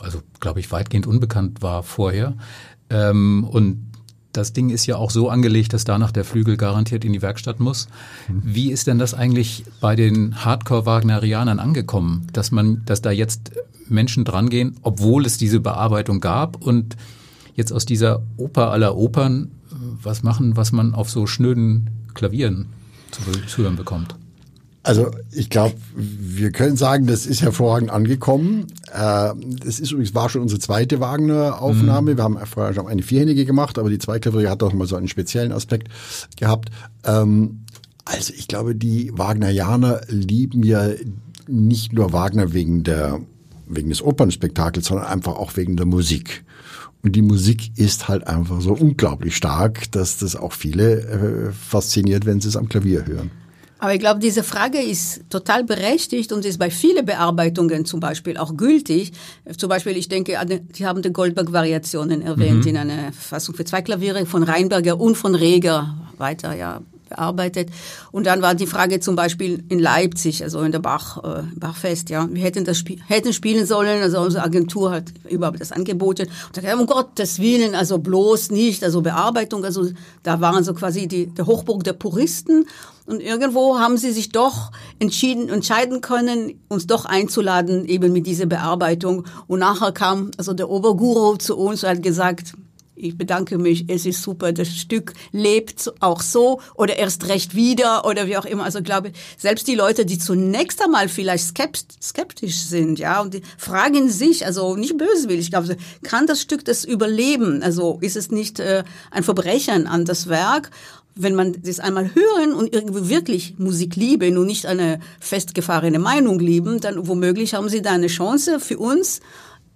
[0.00, 2.34] also glaube ich weitgehend unbekannt war vorher.
[2.90, 3.84] Ähm, und
[4.32, 7.60] das Ding ist ja auch so angelegt, dass danach der Flügel garantiert in die Werkstatt
[7.60, 7.88] muss.
[8.28, 13.52] Wie ist denn das eigentlich bei den Hardcore-Wagnerianern angekommen, dass man, dass da jetzt
[13.88, 16.96] Menschen drangehen, obwohl es diese Bearbeitung gab und
[17.54, 22.66] jetzt aus dieser Oper aller Opern was machen, was man auf so schnöden Klavieren
[23.10, 24.16] zu, zu hören bekommt?
[24.84, 28.66] Also ich glaube, wir können sagen, das ist hervorragend angekommen.
[28.92, 29.30] Äh,
[29.64, 32.12] das ist übrigens war schon unsere zweite Wagner-Aufnahme.
[32.12, 32.16] Mhm.
[32.18, 35.08] Wir haben vorher schon eine vierhändige gemacht, aber die Zweiklavier hat auch mal so einen
[35.08, 35.88] speziellen Aspekt
[36.36, 36.68] gehabt.
[37.02, 37.64] Ähm,
[38.04, 40.90] also ich glaube, die Wagnerianer lieben ja
[41.48, 43.20] nicht nur Wagner wegen der
[43.66, 46.44] wegen des Opernspektakels, sondern einfach auch wegen der Musik.
[47.02, 52.26] Und die Musik ist halt einfach so unglaublich stark, dass das auch viele äh, fasziniert,
[52.26, 53.30] wenn sie es am Klavier hören.
[53.84, 58.38] Aber ich glaube, diese Frage ist total berechtigt und ist bei vielen Bearbeitungen zum Beispiel
[58.38, 59.12] auch gültig.
[59.58, 60.38] Zum Beispiel, ich denke,
[60.72, 62.70] Sie haben die Goldberg-Variationen erwähnt mhm.
[62.70, 67.70] in einer Fassung für zwei Klaviere von Reinberger und von Reger weiter, ja, bearbeitet.
[68.12, 72.10] Und dann war die Frage zum Beispiel in Leipzig, also in der Bach, äh, Bachfest,
[72.10, 76.28] ja, wir hätten das Spiel, hätten spielen sollen, also unsere Agentur hat überhaupt das angeboten.
[76.54, 79.88] Und da um Gottes Willen, also bloß nicht, also Bearbeitung, also
[80.22, 82.66] da waren so quasi die, der Hochburg der Puristen.
[83.06, 88.46] Und irgendwo haben sie sich doch entschieden, entscheiden können, uns doch einzuladen, eben mit dieser
[88.46, 89.24] Bearbeitung.
[89.46, 92.54] Und nachher kam also der Oberguru zu uns und hat gesagt,
[92.96, 98.04] ich bedanke mich, es ist super, das Stück lebt auch so oder erst recht wieder
[98.06, 98.64] oder wie auch immer.
[98.64, 101.44] Also ich glaube, selbst die Leute, die zunächst einmal vielleicht
[102.02, 106.64] skeptisch sind, ja, und die fragen sich, also nicht böswillig, ich glaube, kann das Stück
[106.64, 107.62] das überleben?
[107.62, 110.70] Also ist es nicht äh, ein Verbrechen an das Werk?
[111.16, 116.40] wenn man das einmal hören und irgendwie wirklich Musik lieben und nicht eine festgefahrene Meinung
[116.40, 119.20] lieben, dann womöglich haben sie da eine Chance für uns,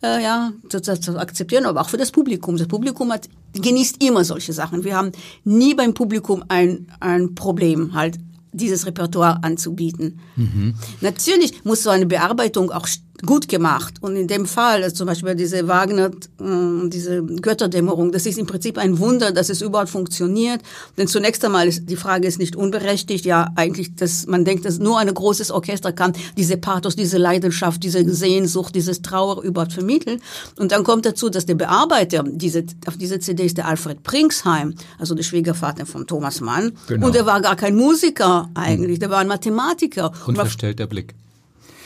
[0.02, 2.56] äh, ja, zu, zu akzeptieren, aber auch für das Publikum.
[2.56, 4.84] Das Publikum hat, genießt immer solche Sachen.
[4.84, 5.12] Wir haben
[5.44, 8.18] nie beim Publikum ein, ein Problem, halt
[8.52, 10.20] dieses Repertoire anzubieten.
[10.36, 10.74] Mhm.
[11.00, 12.86] Natürlich muss so eine Bearbeitung auch
[13.24, 13.94] gut gemacht.
[14.00, 18.46] Und in dem Fall, also zum Beispiel diese Wagner, äh, diese Götterdämmerung, das ist im
[18.46, 20.60] Prinzip ein Wunder, dass es überhaupt funktioniert.
[20.96, 23.24] Denn zunächst einmal ist die Frage ist nicht unberechtigt.
[23.24, 27.82] Ja, eigentlich, dass man denkt, dass nur ein großes Orchester kann diese Pathos, diese Leidenschaft,
[27.82, 30.20] diese Sehnsucht, dieses Trauer überhaupt vermitteln.
[30.58, 34.74] Und dann kommt dazu, dass der Bearbeiter diese, auf dieser CD ist der Alfred Pringsheim,
[34.98, 36.72] also der Schwiegervater von Thomas Mann.
[36.86, 37.06] Genau.
[37.06, 40.12] Und der war gar kein Musiker eigentlich, der war ein Mathematiker.
[40.26, 41.14] Unverstellter Blick.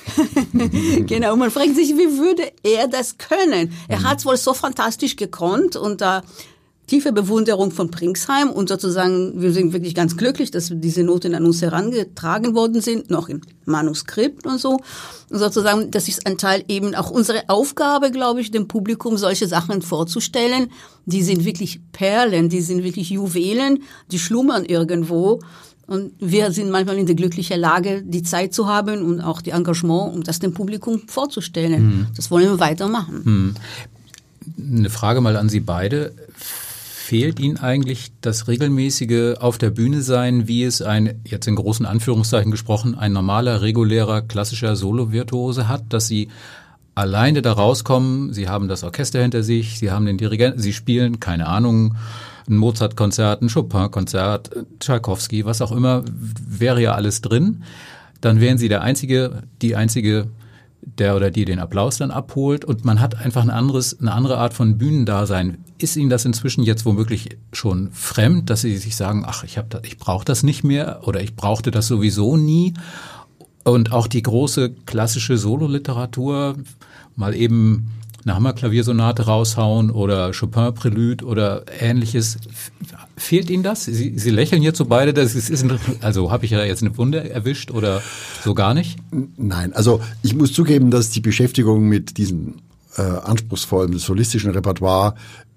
[1.06, 3.72] genau, man fragt sich, wie würde er das können?
[3.88, 4.04] Er mhm.
[4.04, 6.22] hat es wohl so fantastisch gekonnt und da
[6.86, 11.46] tiefe Bewunderung von Pringsheim und sozusagen, wir sind wirklich ganz glücklich, dass diese Noten an
[11.46, 14.80] uns herangetragen worden sind, noch im Manuskript und so.
[15.30, 19.46] Und sozusagen, das ist ein Teil eben auch unsere Aufgabe, glaube ich, dem Publikum solche
[19.46, 20.70] Sachen vorzustellen.
[21.06, 25.40] Die sind wirklich Perlen, die sind wirklich Juwelen, die schlummern irgendwo.
[25.92, 29.50] Und wir sind manchmal in der glücklichen Lage, die Zeit zu haben und auch die
[29.50, 31.84] Engagement, um das dem Publikum vorzustellen.
[31.84, 32.06] Mhm.
[32.16, 33.20] Das wollen wir weitermachen.
[33.22, 33.54] Mhm.
[34.78, 36.14] Eine Frage mal an Sie beide.
[36.38, 41.84] Fehlt Ihnen eigentlich das regelmäßige auf der Bühne sein, wie es ein, jetzt in großen
[41.84, 46.28] Anführungszeichen gesprochen, ein normaler, regulärer, klassischer Solo-Virtuose hat, dass Sie
[46.94, 51.20] alleine da rauskommen, Sie haben das Orchester hinter sich, Sie haben den Dirigenten, Sie spielen,
[51.20, 51.96] keine Ahnung,
[52.52, 57.64] ein Mozart-Konzert, ein Chopin-Konzert, Tchaikovsky, was auch immer, wäre ja alles drin.
[58.20, 60.28] Dann wären sie der Einzige, die Einzige,
[60.82, 64.38] der oder die den Applaus dann abholt und man hat einfach ein anderes, eine andere
[64.38, 65.58] Art von Bühnendasein.
[65.78, 69.98] Ist Ihnen das inzwischen jetzt womöglich schon fremd, dass Sie sich sagen, ach, ich, ich
[69.98, 72.74] brauche das nicht mehr oder ich brauchte das sowieso nie?
[73.64, 76.56] Und auch die große klassische Sololiteratur,
[77.14, 77.90] mal eben
[78.24, 82.38] eine Hammerklaviersonate raushauen oder chopin Prelude oder ähnliches.
[83.16, 83.84] Fehlt Ihnen das?
[83.84, 86.82] Sie, Sie lächeln jetzt so beide, das ist, ist ein, also habe ich ja jetzt
[86.82, 88.02] eine Wunde erwischt oder
[88.42, 88.98] so gar nicht?
[89.36, 92.56] Nein, also ich muss zugeben, dass die Beschäftigung mit diesem
[92.96, 95.14] äh, anspruchsvollen solistischen Repertoire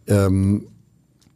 [0.08, 0.67] ähm,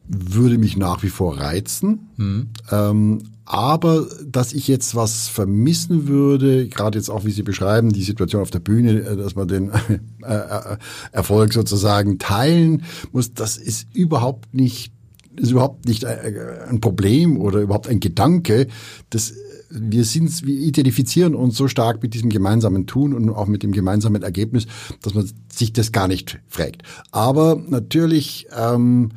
[0.07, 2.09] würde mich nach wie vor reizen.
[2.17, 2.47] Mhm.
[2.71, 8.03] Ähm, aber dass ich jetzt was vermissen würde, gerade jetzt auch, wie Sie beschreiben, die
[8.03, 9.71] Situation auf der Bühne, äh, dass man den
[10.23, 10.77] äh, äh,
[11.11, 14.93] Erfolg sozusagen teilen muss, das ist überhaupt nicht,
[15.35, 18.67] ist überhaupt nicht ein Problem oder überhaupt ein Gedanke.
[19.09, 19.33] Das,
[19.71, 23.71] wir sind, wir identifizieren uns so stark mit diesem gemeinsamen Tun und auch mit dem
[23.71, 24.67] gemeinsamen Ergebnis,
[25.01, 26.83] dass man sich das gar nicht fragt.
[27.09, 29.09] Aber natürlich ähm,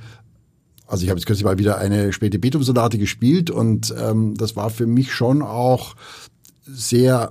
[0.93, 4.69] also ich habe jetzt kürzlich mal wieder eine späte Beethoven-Sonate gespielt und ähm, das war
[4.69, 5.97] für mich schon auch
[6.67, 7.31] sehr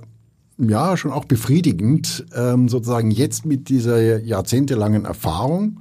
[0.58, 5.78] ja, schon auch befriedigend, ähm, sozusagen jetzt mit dieser jahrzehntelangen Erfahrung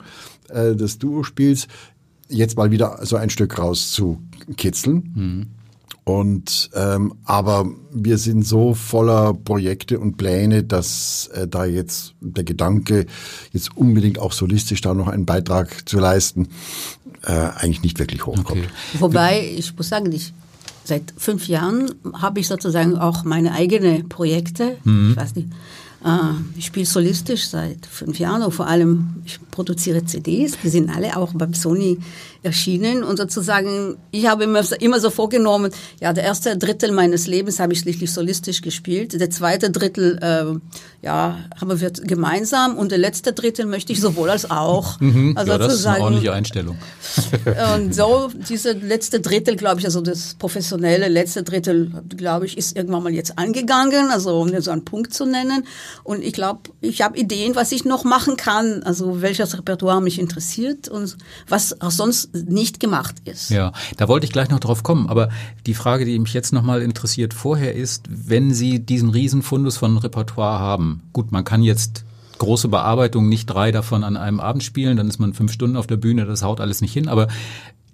[0.50, 1.68] äh, des Duospiels
[2.30, 5.14] jetzt mal wieder so ein Stück rauszukitzeln.
[5.16, 5.48] Mhm.
[6.04, 12.44] Und ähm, aber wir sind so voller Projekte und Pläne, dass äh, da jetzt der
[12.44, 13.06] Gedanke,
[13.52, 16.48] jetzt unbedingt auch solistisch da noch einen Beitrag zu leisten,
[17.24, 18.64] äh, eigentlich nicht wirklich hochkommt.
[18.64, 19.00] Okay.
[19.00, 20.34] Wobei, ich muss sagen, ich
[20.84, 24.78] seit fünf Jahren habe ich sozusagen auch meine eigenen Projekte.
[24.84, 25.12] Mhm.
[25.12, 25.50] Ich weiß nicht,
[26.04, 30.58] äh, ich spiele solistisch seit fünf Jahren und vor allem ich produziere CDs.
[30.64, 32.00] Die sind alle auch beim Sony
[32.44, 37.60] erschienen und sozusagen, ich habe immer, immer so vorgenommen, ja, der erste Drittel meines Lebens
[37.60, 42.98] habe ich schließlich solistisch gespielt, der zweite Drittel, äh, ja, haben wir gemeinsam und der
[42.98, 45.00] letzte Drittel möchte ich sowohl als auch.
[45.12, 46.78] Mhm, also ja, das ist eine ordentliche Einstellung.
[47.76, 52.78] und so, diese letzte Drittel, glaube ich, also das professionelle letzte Drittel, glaube ich, ist
[52.78, 55.66] irgendwann mal jetzt angegangen, also um so einen Punkt zu nennen.
[56.04, 60.20] Und ich glaube, ich habe Ideen, was ich noch machen kann, also welches Repertoire mich
[60.20, 63.50] interessiert und was auch sonst nicht gemacht ist.
[63.50, 65.08] Ja, da wollte ich gleich noch drauf kommen.
[65.08, 65.30] Aber
[65.66, 70.60] die Frage, die mich jetzt nochmal interessiert vorher ist, wenn Sie diesen Riesenfundus von Repertoire
[70.60, 72.06] haben, gut, man kann jetzt
[72.38, 75.86] große Bearbeitung, nicht drei davon an einem Abend spielen, dann ist man fünf Stunden auf
[75.86, 77.08] der Bühne, das haut alles nicht hin.
[77.08, 77.28] Aber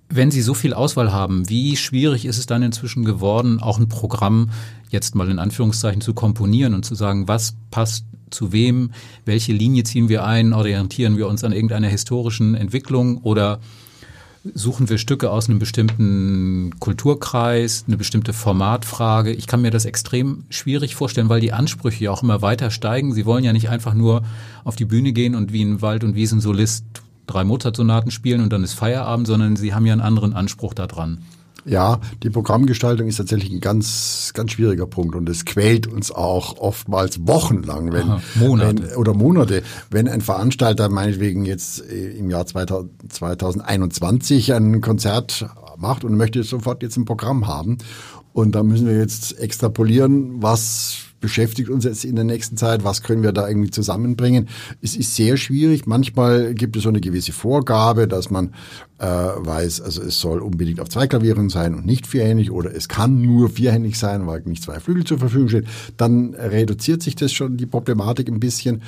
[0.09, 3.89] wenn Sie so viel Auswahl haben, wie schwierig ist es dann inzwischen geworden, auch ein
[3.89, 4.51] Programm
[4.89, 8.91] jetzt mal in Anführungszeichen zu komponieren und zu sagen, was passt zu wem,
[9.25, 13.59] welche Linie ziehen wir ein, orientieren wir uns an irgendeiner historischen Entwicklung oder
[14.53, 19.31] suchen wir Stücke aus einem bestimmten Kulturkreis, eine bestimmte Formatfrage.
[19.31, 23.13] Ich kann mir das extrem schwierig vorstellen, weil die Ansprüche ja auch immer weiter steigen.
[23.13, 24.23] Sie wollen ja nicht einfach nur
[24.63, 26.85] auf die Bühne gehen und wie ein Wald- und Wiesensolist
[27.27, 31.19] drei Mozart-Sonaten spielen und dann ist Feierabend, sondern sie haben ja einen anderen Anspruch daran.
[31.67, 36.59] Ja, die Programmgestaltung ist tatsächlich ein ganz, ganz schwieriger Punkt und es quält uns auch
[36.59, 38.89] oftmals wochenlang, wenn, Aha, Monate.
[38.89, 45.45] Wenn, oder Monate, wenn ein Veranstalter meinetwegen jetzt äh, im Jahr 2021 ein Konzert
[45.77, 47.79] macht und möchte sofort jetzt ein Programm haben
[48.31, 53.03] und da müssen wir jetzt extrapolieren, was beschäftigt uns jetzt in der nächsten Zeit, was
[53.03, 54.49] können wir da irgendwie zusammenbringen.
[54.81, 55.85] Es ist sehr schwierig.
[55.87, 58.53] Manchmal gibt es so eine gewisse Vorgabe, dass man
[58.99, 62.87] äh, weiß, also es soll unbedingt auf zwei Klavieren sein und nicht vierhändig oder es
[62.87, 65.67] kann nur vierhändig sein, weil nicht zwei Flügel zur Verfügung stehen.
[65.97, 68.81] Dann reduziert sich das schon die Problematik ein bisschen.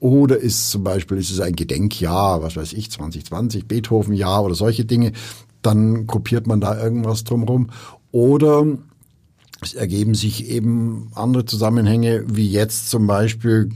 [0.00, 4.84] Oder ist zum Beispiel, ist es ein Gedenkjahr, was weiß ich, 2020, Beethoven-Jahr oder solche
[4.84, 5.12] Dinge,
[5.62, 7.70] dann kopiert man da irgendwas drumherum.
[8.12, 8.66] Oder
[9.64, 13.70] es ergeben sich eben andere Zusammenhänge, wie jetzt zum Beispiel,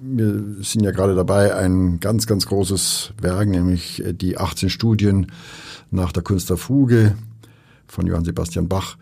[0.00, 5.32] wir sind ja gerade dabei, ein ganz, ganz großes Werk, nämlich die 18 Studien
[5.90, 7.16] nach der Kunst der Fuge
[7.86, 8.96] von Johann Sebastian Bach,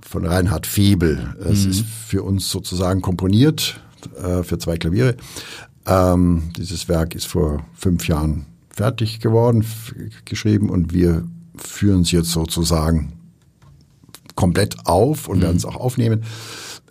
[0.00, 1.34] von Reinhard Febel.
[1.40, 1.70] Es mhm.
[1.70, 3.80] ist für uns sozusagen komponiert,
[4.22, 5.16] äh, für zwei Klaviere.
[5.86, 9.64] Ähm, dieses Werk ist vor fünf Jahren fertig geworden,
[10.24, 11.24] geschrieben und wir
[11.56, 13.17] führen es jetzt sozusagen
[14.38, 15.42] komplett auf und mhm.
[15.42, 16.22] werden es auch aufnehmen.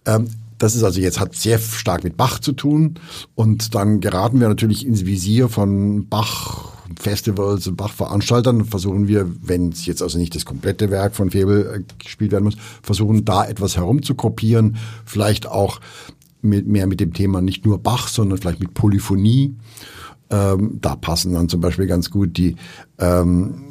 [0.06, 2.96] Ähm, das ist also jetzt hat sehr stark mit Bach zu tun
[3.36, 9.70] und dann geraten wir natürlich ins Visier von Bach Festivals und Bach-Veranstaltern versuchen wir, wenn
[9.70, 13.46] es jetzt also nicht das komplette Werk von Febel äh, gespielt werden muss, versuchen da
[13.46, 15.80] etwas herumzukopieren, vielleicht auch
[16.42, 19.56] mit, mehr mit dem Thema nicht nur Bach, sondern vielleicht mit Polyphonie.
[20.30, 22.56] Ähm, da passen dann zum Beispiel ganz gut die
[23.00, 23.67] ähm,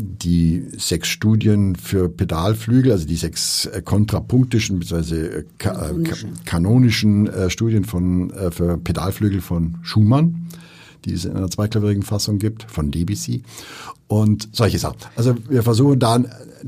[0.00, 5.44] die sechs Studien für Pedalflügel, also die sechs äh, kontrapunktischen bzw.
[5.58, 10.48] Ka äh, kanonischen äh, Studien von, für Pedalflügel von Schumann,
[11.04, 13.42] die es in einer zweiklavierigen Fassung gibt, von Debussy
[14.08, 14.98] und solche Sachen.
[15.16, 16.22] Also wir versuchen da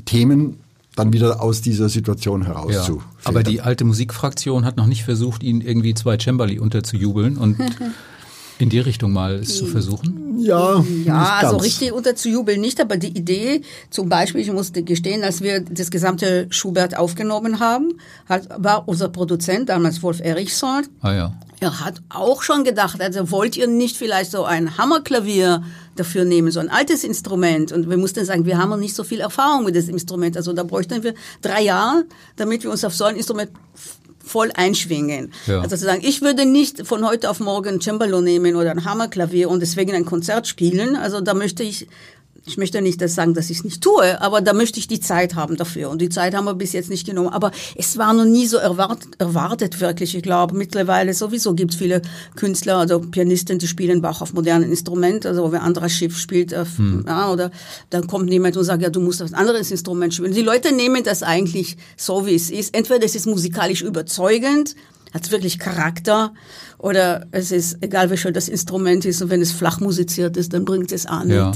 [0.05, 0.59] Themen
[0.97, 5.42] dann wieder aus dieser Situation heraus Ja, aber die alte Musikfraktion hat noch nicht versucht,
[5.42, 7.57] ihn irgendwie zwei Cembali unterzujubeln und
[8.62, 10.38] in die Richtung mal es zu versuchen?
[10.38, 15.40] Ja, ja also richtig unterzujubeln nicht, aber die Idee, zum Beispiel, ich musste gestehen, als
[15.40, 17.98] wir das gesamte Schubert aufgenommen haben,
[18.29, 21.35] hat, war unser Produzent, damals Wolf Erichson, ah, ja.
[21.59, 25.64] er hat auch schon gedacht, also wollt ihr nicht vielleicht so ein Hammerklavier
[25.96, 27.72] dafür nehmen, so ein altes Instrument.
[27.72, 30.37] Und wir mussten sagen, wir haben nicht so viel Erfahrung mit diesem Instrument.
[30.37, 32.05] Also da bräuchten wir drei Jahre,
[32.37, 33.51] damit wir uns auf so ein Instrument
[34.24, 35.32] voll einschwingen.
[35.46, 35.61] Ja.
[35.61, 39.48] Also zu sagen, ich würde nicht von heute auf morgen Cembalo nehmen oder ein Hammerklavier
[39.48, 40.96] und deswegen ein Konzert spielen.
[40.96, 41.88] Also da möchte ich
[42.44, 44.98] ich möchte nicht das sagen, dass ich es nicht tue, aber da möchte ich die
[44.98, 45.90] Zeit haben dafür.
[45.90, 47.28] Und die Zeit haben wir bis jetzt nicht genommen.
[47.28, 50.16] Aber es war noch nie so erwartet, erwartet wirklich.
[50.16, 52.02] Ich glaube, mittlerweile sowieso gibt es viele
[52.35, 55.28] Künstler, also Pianisten, die spielen Bach auf modernen Instrumenten.
[55.28, 57.05] Also wer anderes Schiff spielt, auf, hm.
[57.07, 57.52] ja, oder
[57.90, 60.33] dann kommt jemand und sagt, ja, du musst ein anderes Instrument spielen.
[60.33, 62.75] Die Leute nehmen das eigentlich so, wie es ist.
[62.75, 64.75] Entweder es ist musikalisch überzeugend,
[65.12, 66.33] hat wirklich Charakter
[66.79, 70.52] oder es ist egal, wie schön das Instrument ist und wenn es flach musiziert ist,
[70.54, 71.35] dann bringt es nicht.
[71.35, 71.52] Ja.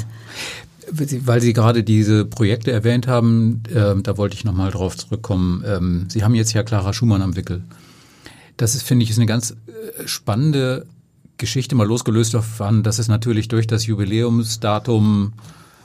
[0.91, 5.65] Weil Sie gerade diese Projekte erwähnt haben, äh, da wollte ich nochmal drauf zurückkommen.
[5.67, 7.63] Ähm, Sie haben jetzt ja Clara Schumann am Wickel.
[8.57, 10.87] Das ist, finde ich, ist eine ganz äh, spannende
[11.39, 15.33] Geschichte, mal losgelöst davon, dass es natürlich durch das Jubiläumsdatum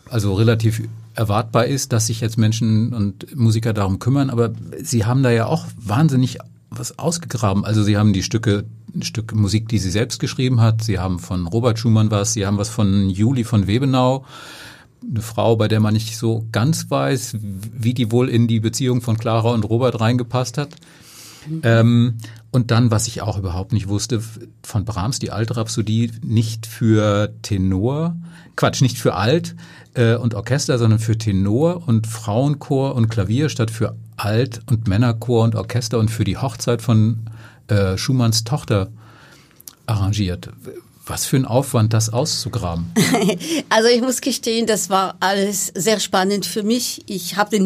[0.09, 0.81] also relativ
[1.13, 4.29] erwartbar ist, dass sich jetzt Menschen und Musiker darum kümmern.
[4.29, 6.37] Aber Sie haben da ja auch wahnsinnig
[6.69, 7.65] was ausgegraben.
[7.65, 8.63] Also Sie haben die Stücke,
[8.95, 10.83] ein Stück Musik, die Sie selbst geschrieben hat.
[10.83, 12.33] Sie haben von Robert Schumann was.
[12.33, 14.25] Sie haben was von Juli von Webenau
[15.09, 19.01] eine Frau, bei der man nicht so ganz weiß, wie die wohl in die Beziehung
[19.01, 20.75] von Clara und Robert reingepasst hat.
[21.47, 21.61] Mhm.
[21.63, 22.17] Ähm,
[22.51, 24.21] und dann, was ich auch überhaupt nicht wusste,
[24.63, 28.15] von Brahms die alte Rhapsodie nicht für Tenor,
[28.55, 29.55] Quatsch, nicht für Alt
[29.93, 35.43] äh, und Orchester, sondern für Tenor und Frauenchor und Klavier statt für Alt und Männerchor
[35.43, 37.21] und Orchester und für die Hochzeit von
[37.67, 38.89] äh, Schumanns Tochter
[39.85, 40.49] arrangiert.
[41.11, 42.85] Was für ein Aufwand, das auszugraben.
[43.69, 47.03] Also ich muss gestehen, das war alles sehr spannend für mich.
[47.07, 47.57] Ich habe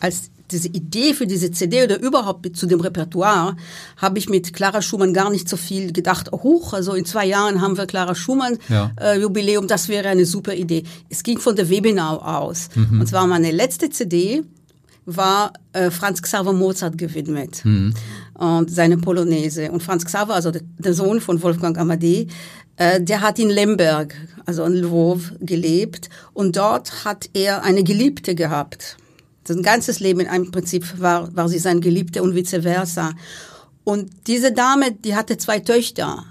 [0.00, 3.56] als diese Idee für diese CD oder überhaupt zu dem Repertoire
[3.98, 6.32] habe ich mit Clara Schumann gar nicht so viel gedacht.
[6.32, 8.90] Hoch, also in zwei Jahren haben wir Clara Schumann ja.
[8.98, 10.84] äh, Jubiläum, das wäre eine super Idee.
[11.10, 12.70] Es ging von der Webenau aus.
[12.74, 13.00] Mhm.
[13.02, 14.44] Und zwar meine letzte CD
[15.06, 17.94] war äh, Franz Xaver Mozart gewidmet mhm.
[18.34, 19.70] und seine Polonaise.
[19.70, 22.28] Und Franz Xaver, also der, Sohn von Wolfgang Amadee,
[22.78, 24.14] der hat in Lemberg,
[24.46, 28.96] also in Lwów, gelebt und dort hat er eine Geliebte gehabt.
[29.46, 33.12] Sein ganzes Leben im Prinzip war, war sie sein Geliebte und vice versa.
[33.84, 36.24] Und diese Dame, die hatte zwei Töchter.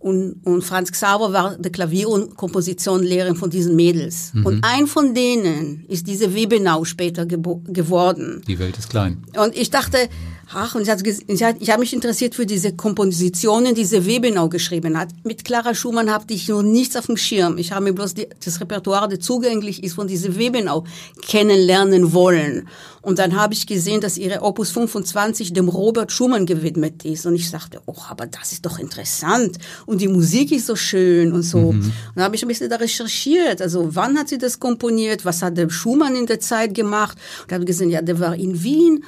[0.00, 4.32] Und, und Franz Xaver war der Klavier- und Kompositionlehrer von diesen Mädels.
[4.32, 4.46] Mhm.
[4.46, 8.42] Und ein von denen ist diese Webenau später geworden.
[8.46, 9.24] Die Welt ist klein.
[9.36, 10.08] Und ich dachte,
[10.52, 15.08] ach, und ich habe hab mich interessiert für diese Kompositionen, die diese Webenau geschrieben hat.
[15.24, 17.56] Mit Clara Schumann habe ich noch nichts auf dem Schirm.
[17.56, 20.84] Ich habe mir bloß die, das Repertoire, das zugänglich ist, von dieser Webenau
[21.22, 22.68] kennenlernen wollen.
[23.00, 27.24] Und dann habe ich gesehen, dass ihre Opus 25 dem Robert Schumann gewidmet ist.
[27.24, 29.56] Und ich sagte, oh, aber das ist doch interessant.
[29.86, 31.72] Und die Musik ist so schön und so.
[31.72, 31.80] Mhm.
[31.80, 33.62] Und dann habe ich ein bisschen da recherchiert.
[33.62, 35.24] Also wann hat sie das komponiert?
[35.24, 37.16] Was hat der Schumann in der Zeit gemacht?
[37.44, 39.02] Und habe gesehen, ja, der war in Wien.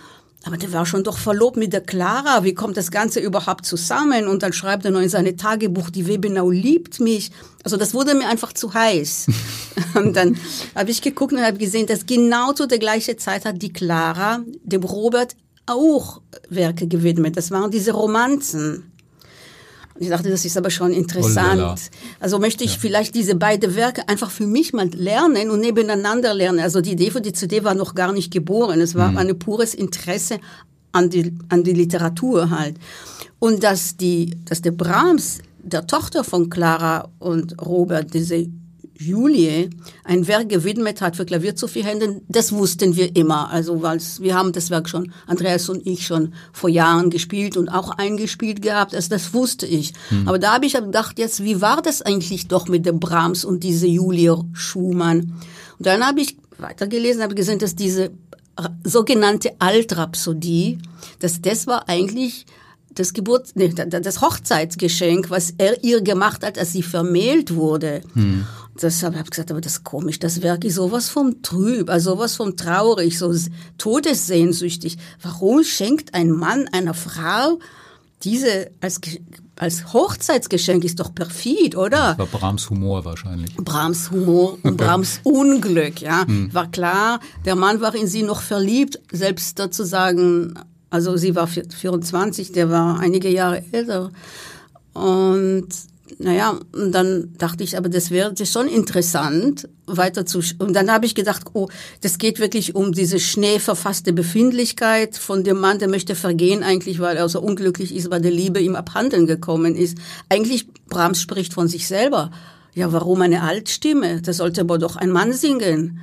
[0.45, 2.45] Aber der war schon doch verlobt mit der Clara.
[2.45, 4.27] Wie kommt das Ganze überhaupt zusammen?
[4.27, 7.31] Und dann schreibt er noch in seine Tagebuch, die Webenau liebt mich.
[7.63, 9.27] Also das wurde mir einfach zu heiß.
[9.95, 10.39] und dann
[10.75, 14.41] habe ich geguckt und habe gesehen, dass genau zu der gleichen Zeit hat die Clara
[14.65, 15.37] dem Robert
[15.67, 17.37] auch Werke gewidmet.
[17.37, 18.90] Das waren diese Romanzen.
[20.01, 21.61] Ich dachte, das ist aber schon interessant.
[21.61, 21.75] Oh,
[22.21, 22.79] also möchte ich ja.
[22.81, 26.61] vielleicht diese beiden Werke einfach für mich mal lernen und nebeneinander lernen.
[26.61, 28.81] Also die Idee für die CD war noch gar nicht geboren.
[28.81, 29.19] Es war mhm.
[29.19, 30.41] ein pures Interesse
[30.93, 32.77] an die, an die Literatur halt.
[33.41, 38.49] Und dass die, dass der Brahms, der Tochter von Clara und Robert, diese
[39.01, 39.71] Julie
[40.05, 43.51] ein Werk gewidmet hat für Klavier zu vier Händen, das wussten wir immer.
[43.51, 47.71] Also weil wir haben das Werk schon, Andreas und ich schon vor Jahren gespielt und
[47.71, 48.95] auch eingespielt gehabt.
[48.95, 49.95] Also das wusste ich.
[50.11, 50.29] Hm.
[50.29, 53.65] Aber da habe ich gedacht, jetzt, wie war das eigentlich doch mit dem Brahms und
[53.65, 55.35] diese Julie Schumann?
[55.79, 58.11] Und dann habe ich weitergelesen, habe gesehen, dass diese
[58.85, 60.79] sogenannte Altrhapsodie,
[61.21, 62.45] dass das war eigentlich
[62.95, 68.03] das Geburt, nee, das Hochzeitsgeschenk, was er ihr gemacht hat, als sie vermählt wurde.
[68.15, 68.47] Hm.
[68.83, 72.13] Deshalb habe ich gesagt, aber das ist komisch, das Werk ist sowas vom trüb, also
[72.13, 73.35] sowas vom traurig, so
[73.79, 74.97] todessehnsüchtig.
[75.23, 77.59] Warum schenkt ein Mann einer Frau
[78.23, 79.01] diese als
[79.57, 82.15] als Hochzeitsgeschenk ist doch perfid, oder?
[82.17, 83.55] Das war Brahms Humor wahrscheinlich.
[83.57, 86.27] Brahms Humor und Brahms Unglück, ja.
[86.27, 86.53] Hm.
[86.55, 90.55] War klar, der Mann war in sie noch verliebt, selbst dazu sagen,
[90.89, 94.11] also sie war 24, der war einige Jahre älter.
[94.95, 95.69] Und
[96.23, 100.41] naja, und dann dachte ich, aber das wäre schon interessant, weiter zu.
[100.59, 101.69] Und dann habe ich gedacht, oh,
[102.03, 107.17] das geht wirklich um diese schneeverfasste Befindlichkeit von dem Mann, der möchte vergehen eigentlich, weil
[107.17, 109.97] er so unglücklich ist, weil der Liebe ihm abhanden gekommen ist.
[110.29, 112.31] Eigentlich, Brahms spricht von sich selber.
[112.75, 114.21] Ja, warum eine Altstimme?
[114.21, 116.01] Da sollte aber doch ein Mann singen.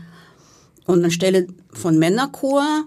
[0.88, 2.86] Und anstelle von Männerchor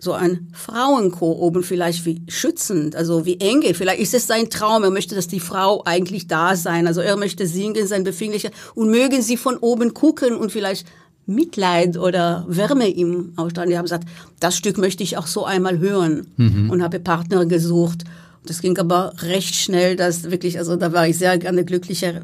[0.00, 3.74] so ein Frauenchor oben vielleicht wie schützend, also wie enge.
[3.74, 4.82] Vielleicht ist es sein Traum.
[4.82, 6.86] Er möchte, dass die Frau eigentlich da sein.
[6.86, 8.50] Also er möchte singen, sein Befindlicher.
[8.74, 10.86] Und mögen sie von oben gucken und vielleicht
[11.26, 13.70] Mitleid oder Wärme ihm ausstrahlen.
[13.70, 14.08] Die haben gesagt,
[14.40, 16.26] das Stück möchte ich auch so einmal hören.
[16.36, 16.70] Mhm.
[16.70, 18.04] Und habe Partner gesucht.
[18.46, 22.22] Das ging aber recht schnell, dass wirklich, also da war ich sehr gerne glückliche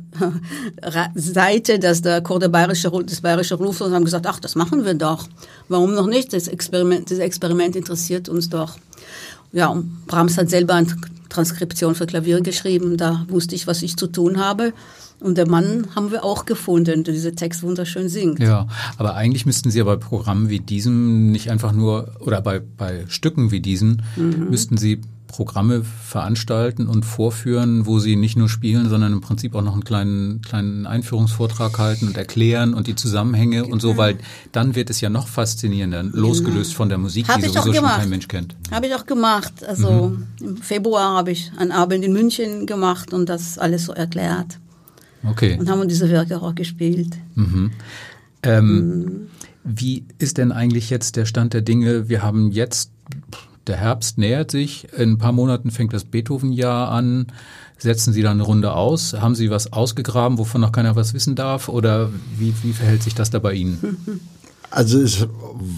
[1.14, 4.94] Seite, dass der Chor der Bayerische, des Bayerische Rundfunks haben gesagt, ach, das machen wir
[4.94, 5.28] doch.
[5.68, 6.32] Warum noch nicht?
[6.32, 8.76] Das Experiment, das Experiment interessiert uns doch.
[9.52, 10.88] ja, und Brahms hat selber eine
[11.28, 12.96] Transkription für Klavier geschrieben.
[12.96, 14.72] Da wusste ich, was ich zu tun habe.
[15.20, 18.38] Und der Mann haben wir auch gefunden, der diese Text wunderschön singt.
[18.38, 22.60] Ja, aber eigentlich müssten Sie ja bei Programmen wie diesem nicht einfach nur, oder bei,
[22.60, 24.48] bei Stücken wie diesen, mhm.
[24.50, 29.62] müssten Sie Programme veranstalten und vorführen, wo sie nicht nur spielen, sondern im Prinzip auch
[29.62, 33.72] noch einen kleinen, kleinen Einführungsvortrag halten und erklären und die Zusammenhänge genau.
[33.72, 34.18] und so, weil
[34.52, 38.08] dann wird es ja noch faszinierender, losgelöst von der Musik, hab die sowieso schon kein
[38.08, 38.56] Mensch kennt.
[38.70, 39.64] Habe ich auch gemacht.
[39.64, 40.26] Also mhm.
[40.40, 44.58] im Februar habe ich einen Abend in München gemacht und das alles so erklärt.
[45.24, 45.56] Okay.
[45.58, 47.16] Und haben diese Werke auch gespielt.
[47.34, 47.72] Mhm.
[48.42, 49.26] Ähm, mhm.
[49.64, 52.08] Wie ist denn eigentlich jetzt der Stand der Dinge?
[52.08, 52.90] Wir haben jetzt
[53.66, 54.88] der Herbst nähert sich.
[54.96, 57.26] In ein paar Monaten fängt das Beethoven-Jahr an.
[57.78, 59.14] Setzen Sie da eine Runde aus?
[59.14, 61.68] Haben Sie was ausgegraben, wovon noch keiner was wissen darf?
[61.68, 64.20] Oder wie, wie verhält sich das da bei Ihnen?
[64.68, 65.26] Also es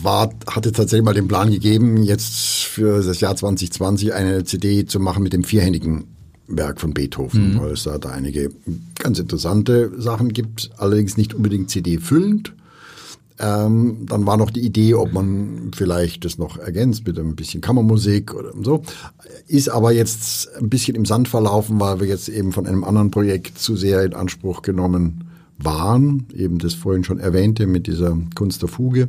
[0.02, 4.98] war, hatte tatsächlich mal den Plan gegeben, jetzt für das Jahr 2020 eine CD zu
[4.98, 6.04] machen mit dem vierhändigen
[6.48, 7.60] Werk von Beethoven, mhm.
[7.60, 8.50] weil es da, da einige
[8.98, 12.54] ganz interessante Sachen gibt, allerdings nicht unbedingt CD füllend.
[13.40, 17.60] Ähm, dann war noch die Idee, ob man vielleicht das noch ergänzt mit ein bisschen
[17.60, 18.82] Kammermusik oder so.
[19.46, 23.10] Ist aber jetzt ein bisschen im Sand verlaufen, weil wir jetzt eben von einem anderen
[23.10, 25.28] Projekt zu sehr in Anspruch genommen
[25.58, 26.26] waren.
[26.34, 29.08] Eben das vorhin schon erwähnte mit dieser Kunst der Fuge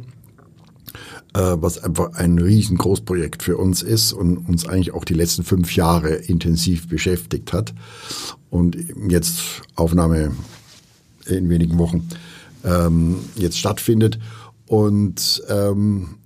[1.33, 5.75] äh, was einfach ein riesengroßprojekt für uns ist und uns eigentlich auch die letzten fünf
[5.75, 7.73] Jahre intensiv beschäftigt hat.
[8.49, 8.77] Und
[9.09, 10.31] jetzt Aufnahme
[11.27, 12.07] in wenigen Wochen
[12.63, 14.19] ähm, jetzt stattfindet.
[14.67, 16.17] Und ähm,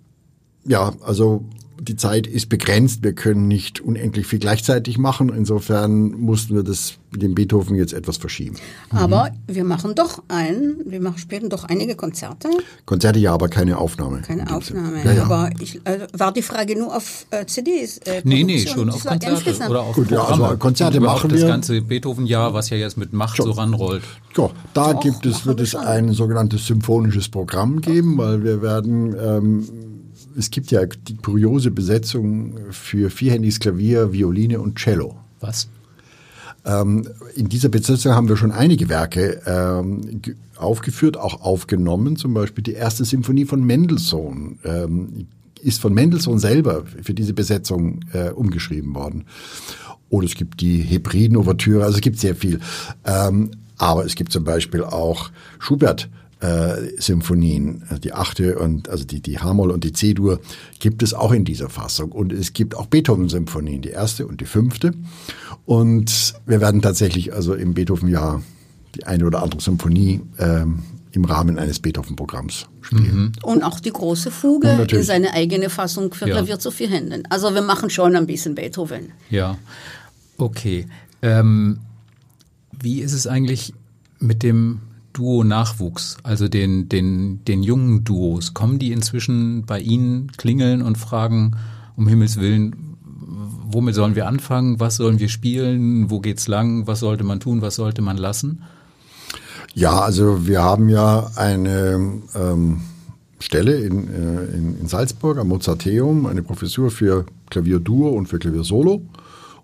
[0.66, 1.46] ja, also
[1.84, 3.04] die Zeit ist begrenzt.
[3.04, 5.30] Wir können nicht unendlich viel gleichzeitig machen.
[5.30, 8.56] Insofern mussten wir das mit dem Beethoven jetzt etwas verschieben.
[8.90, 9.56] Aber mhm.
[9.56, 12.50] wir machen doch ein, wir machen, spielen doch einige Konzerte.
[12.86, 14.22] Konzerte ja, aber keine Aufnahme.
[14.22, 15.04] Keine Aufnahme.
[15.04, 15.24] Ja, ja.
[15.24, 18.00] Aber ich, also war die Frage nur auf äh, CDs?
[18.00, 21.40] Äh, nee, nee, schon auf Konzerte oder auf Gut, ja, also Konzerte machen wir.
[21.40, 23.46] Das ganze Beethoven-Jahr, was ja jetzt mit Macht schon.
[23.46, 24.04] so ranrollt.
[24.36, 29.16] Ja, da doch, gibt es, wird es ein sogenanntes symphonisches Programm geben, weil wir werden
[29.20, 30.03] ähm,
[30.38, 35.16] es gibt ja die kuriose Besetzung für vierhändiges Klavier, Violine und Cello.
[35.40, 35.68] Was?
[36.66, 40.22] Ähm, in dieser Besetzung haben wir schon einige Werke ähm,
[40.56, 42.16] aufgeführt, auch aufgenommen.
[42.16, 45.28] Zum Beispiel die erste Symphonie von Mendelssohn ähm,
[45.62, 49.26] ist von Mendelssohn selber für diese Besetzung äh, umgeschrieben worden.
[50.10, 52.60] Oder es gibt die Hebriden-Ouvertüre, also es gibt sehr viel.
[53.06, 56.10] Ähm, aber es gibt zum Beispiel auch Schubert
[56.44, 60.42] äh, Symphonien, äh, die achte und also die, die H-Moll und die C-Dur
[60.80, 62.12] gibt es auch in dieser Fassung.
[62.12, 64.94] Und es gibt auch Beethoven-Symphonien, die erste und die fünfte.
[65.66, 68.44] Und wir werden tatsächlich also im Beethoven-Jahr
[68.96, 70.80] die eine oder andere Symphonie ähm,
[71.14, 73.16] im Rahmen eines Beethoven-Programms spielen.
[73.16, 73.32] Mhm.
[73.44, 76.36] Und auch die große Fuge ist eine eigene Fassung für ja.
[76.36, 77.24] Klavier zu vier Händen.
[77.30, 79.14] Also wir machen schon ein bisschen Beethoven.
[79.30, 79.58] Ja,
[80.38, 80.88] okay.
[81.22, 81.80] Ähm,
[82.82, 83.74] wie ist es eigentlich
[84.20, 84.82] mit dem
[85.14, 91.56] Duo-Nachwuchs, also den, den, den jungen Duos, kommen die inzwischen bei Ihnen klingeln und fragen,
[91.96, 92.98] um Himmels Willen,
[93.66, 97.62] womit sollen wir anfangen, was sollen wir spielen, wo geht's lang, was sollte man tun,
[97.62, 98.64] was sollte man lassen?
[99.74, 102.82] Ja, also wir haben ja eine ähm,
[103.40, 108.40] Stelle in, äh, in, in Salzburg am Mozarteum, eine Professur für Klavier Duo und für
[108.40, 109.02] Klavier Solo.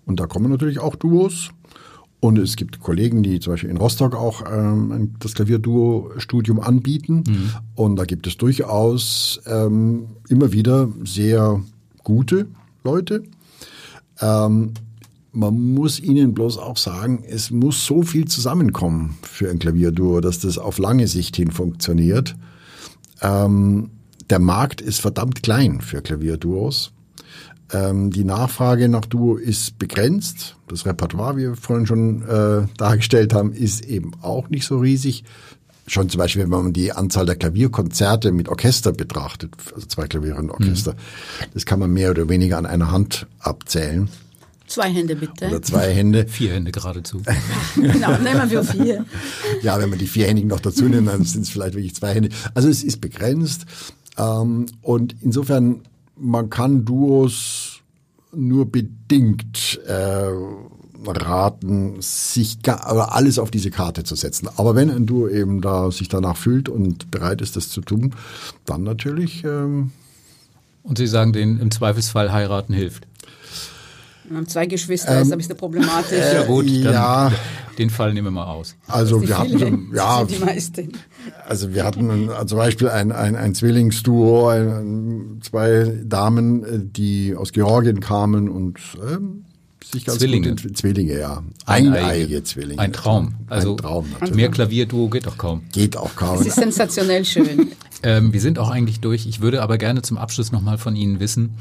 [0.06, 1.50] Und da kommen natürlich auch Duos.
[2.20, 7.24] Und es gibt Kollegen, die zum Beispiel in Rostock auch ähm, das Klavierduo-Studium anbieten.
[7.26, 7.50] Mhm.
[7.74, 11.62] Und da gibt es durchaus ähm, immer wieder sehr
[12.04, 12.46] gute
[12.84, 13.22] Leute.
[14.20, 14.74] Ähm,
[15.32, 20.40] man muss ihnen bloß auch sagen, es muss so viel zusammenkommen für ein Klavierduo, dass
[20.40, 22.36] das auf lange Sicht hin funktioniert.
[23.22, 23.90] Ähm,
[24.28, 26.92] der Markt ist verdammt klein für Klavierduos.
[27.72, 30.56] Ähm, die Nachfrage nach Duo ist begrenzt.
[30.68, 35.24] Das Repertoire, wie wir vorhin schon äh, dargestellt haben, ist eben auch nicht so riesig.
[35.86, 40.36] Schon zum Beispiel, wenn man die Anzahl der Klavierkonzerte mit Orchester betrachtet, also zwei Klaviere
[40.36, 41.46] und Orchester, mhm.
[41.54, 44.08] das kann man mehr oder weniger an einer Hand abzählen.
[44.70, 45.48] Zwei Hände bitte.
[45.48, 46.28] Oder zwei Hände.
[46.28, 47.20] Vier Hände geradezu.
[47.74, 49.04] genau, nehmen wir vier.
[49.62, 52.28] Ja, wenn man die vierhändigen noch dazu nimmt, dann sind es vielleicht wirklich zwei Hände.
[52.54, 53.66] Also es ist begrenzt.
[54.16, 55.82] Ähm, und insofern
[56.20, 57.80] man kann Duos
[58.32, 60.28] nur bedingt äh,
[61.06, 64.48] raten, sich gar, alles auf diese Karte zu setzen.
[64.56, 68.14] Aber wenn ein Duo eben da sich danach fühlt und bereit ist, das zu tun,
[68.66, 69.44] dann natürlich.
[69.44, 69.92] Ähm,
[70.82, 73.06] und Sie sagen, den im Zweifelsfall heiraten hilft.
[74.28, 76.12] Wir haben zwei Geschwister, ähm, ist ein bisschen problematisch.
[76.12, 77.32] Äh, ja gut, ja.
[77.80, 78.76] Den Fall nehmen wir mal aus.
[78.88, 80.92] Also wir hatten, viele, ja, die meisten.
[81.48, 87.52] also wir hatten zum Beispiel ein, ein, ein Zwillingsduo, ein, zwei Damen, äh, die aus
[87.52, 89.46] Georgien kamen und ähm,
[89.82, 90.50] sich ganz Zwillinge.
[90.50, 91.42] gut Zwillinge, ja.
[91.64, 92.78] Eineiige Zwillinge.
[92.78, 93.36] Ein Traum.
[93.48, 94.34] Also ein Traum natürlich.
[94.34, 95.62] mehr Klavierduo geht doch kaum.
[95.72, 96.38] Geht auch kaum.
[96.38, 97.68] Es ist sensationell schön.
[98.02, 99.26] Ähm, wir sind auch eigentlich durch.
[99.26, 101.58] Ich würde aber gerne zum Abschluss nochmal von Ihnen wissen,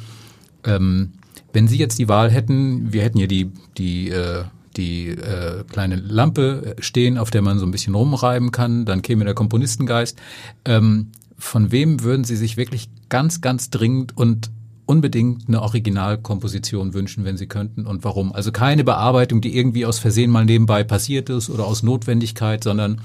[0.63, 1.11] ähm,
[1.51, 4.45] wenn Sie jetzt die Wahl hätten, wir hätten hier die, die, äh,
[4.79, 9.25] die äh, kleine Lampe stehen, auf der man so ein bisschen rumreiben kann, dann käme
[9.25, 10.17] der Komponistengeist.
[10.63, 14.51] Ähm, von wem würden Sie sich wirklich ganz, ganz dringend und
[14.85, 18.31] unbedingt eine Originalkomposition wünschen, wenn Sie könnten und warum?
[18.31, 23.01] Also keine Bearbeitung, die irgendwie aus Versehen mal nebenbei passiert ist oder aus Notwendigkeit, sondern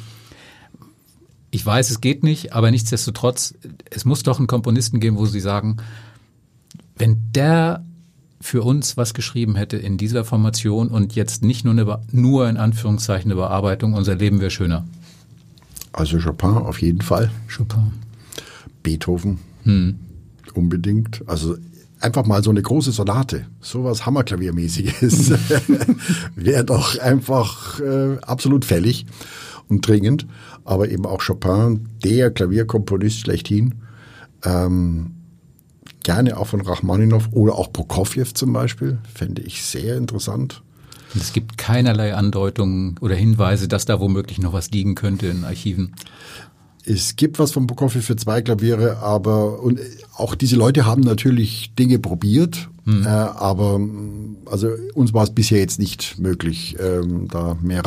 [1.50, 3.54] ich weiß, es geht nicht, aber nichtsdestotrotz,
[3.90, 5.76] es muss doch einen Komponisten geben, wo Sie sagen,
[6.96, 7.84] wenn der
[8.44, 12.58] für uns was geschrieben hätte in dieser Formation und jetzt nicht nur eine, nur in
[12.58, 14.86] Anführungszeichen eine Bearbeitung, unser Leben wäre schöner.
[15.94, 17.30] Also Chopin auf jeden Fall.
[17.48, 17.92] Chopin.
[18.82, 19.38] Beethoven.
[20.52, 21.26] Unbedingt.
[21.26, 21.56] Also
[22.00, 25.30] einfach mal so eine große Sonate, sowas Hammerklaviermäßiges,
[26.36, 29.06] wäre doch einfach äh, absolut fällig
[29.70, 30.26] und dringend.
[30.64, 33.76] Aber eben auch Chopin, der Klavierkomponist schlechthin.
[34.44, 35.13] Ähm,
[36.04, 40.62] gerne auch von Rachmaninow oder auch Prokofjew zum Beispiel, fände ich sehr interessant.
[41.16, 45.94] Es gibt keinerlei Andeutungen oder Hinweise, dass da womöglich noch was liegen könnte in Archiven.
[46.84, 49.80] Es gibt was von Prokofjew für zwei Klaviere, aber und
[50.16, 53.80] auch diese Leute haben natürlich Dinge probiert, äh, aber
[54.46, 57.82] also uns war es bisher jetzt nicht möglich, ähm, da mehr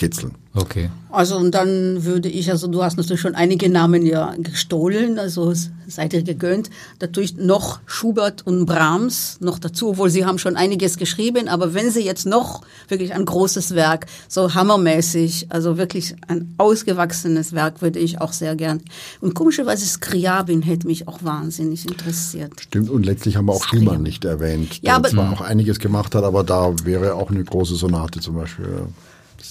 [0.00, 0.34] rauszukitzeln.
[0.52, 0.90] Okay.
[1.12, 5.52] Also und dann würde ich, also du hast natürlich schon einige Namen ja gestohlen, also
[5.86, 6.70] seid ihr gegönnt.
[7.00, 11.90] Natürlich noch Schubert und Brahms noch dazu, obwohl sie haben schon einiges geschrieben, aber wenn
[11.92, 18.00] sie jetzt noch wirklich ein großes Werk, so hammermäßig, also wirklich ein ausgewachsenes Werk, würde
[18.00, 18.80] ich auch sehr gern.
[19.20, 22.52] Und komischerweise Skriabin hätte mich auch wahnsinnig interessiert.
[22.60, 23.86] Stimmt, und letztlich haben wir auch Skriabin.
[23.86, 27.30] Schumann nicht erwähnt, Ja, der aber- zwar auch einiges gemacht hat, aber da wäre auch
[27.30, 28.66] eine große Sonate zum Beispiel.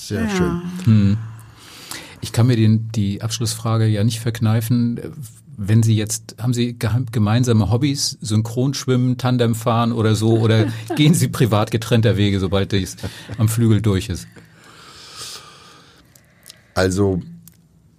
[0.10, 0.28] Ja.
[0.28, 0.30] Sehr
[0.86, 1.18] schön.
[2.22, 5.00] Ich kann mir den, die Abschlussfrage ja nicht verkneifen.
[5.62, 11.14] Wenn Sie jetzt, haben Sie ge- gemeinsame Hobbys, Synchronschwimmen, Tandem fahren oder so, oder gehen
[11.14, 12.96] Sie privat getrennter Wege, sobald dies
[13.38, 14.28] am Flügel durch ist?
[16.74, 17.22] Also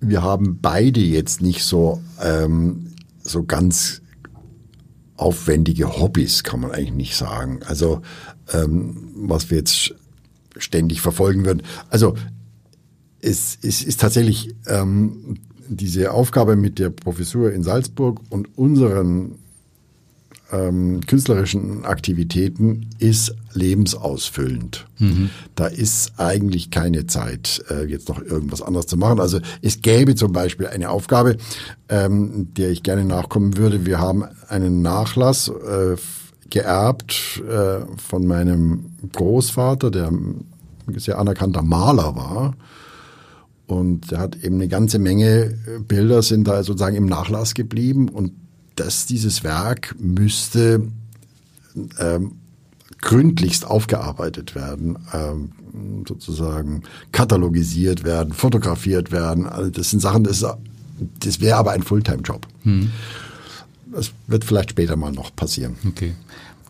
[0.01, 4.01] wir haben beide jetzt nicht so, ähm, so ganz
[5.17, 7.61] aufwendige Hobbys, kann man eigentlich nicht sagen.
[7.67, 8.01] Also
[8.53, 9.95] ähm, was wir jetzt
[10.57, 11.63] ständig verfolgen würden.
[11.89, 12.15] Also
[13.21, 15.39] es, es ist tatsächlich ähm,
[15.69, 19.37] diese Aufgabe mit der Professur in Salzburg und unseren
[20.53, 24.87] ähm, künstlerischen Aktivitäten ist lebensausfüllend.
[25.55, 29.21] Da ist eigentlich keine Zeit, äh, jetzt noch irgendwas anderes zu machen.
[29.21, 31.37] Also es gäbe zum Beispiel eine Aufgabe,
[31.89, 33.87] ähm, der ich gerne nachkommen würde.
[33.87, 35.97] Wir haben einen Nachlass äh,
[36.51, 40.45] geerbt äh, von meinem Großvater, der ein
[40.97, 42.55] sehr anerkannter Maler war.
[43.67, 48.09] Und der hat eben eine ganze Menge äh, Bilder sind da sozusagen im Nachlass geblieben
[48.09, 48.33] und
[48.77, 50.89] das, dieses Werk müsste
[51.99, 52.33] ähm,
[53.01, 55.53] gründlichst aufgearbeitet werden, ähm,
[56.07, 56.83] sozusagen
[57.13, 59.47] katalogisiert werden, fotografiert werden.
[59.47, 60.45] Also das sind Sachen, das,
[61.21, 62.47] das wäre aber ein Fulltime-Job.
[63.93, 65.77] Das wird vielleicht später mal noch passieren.
[65.87, 66.15] Okay.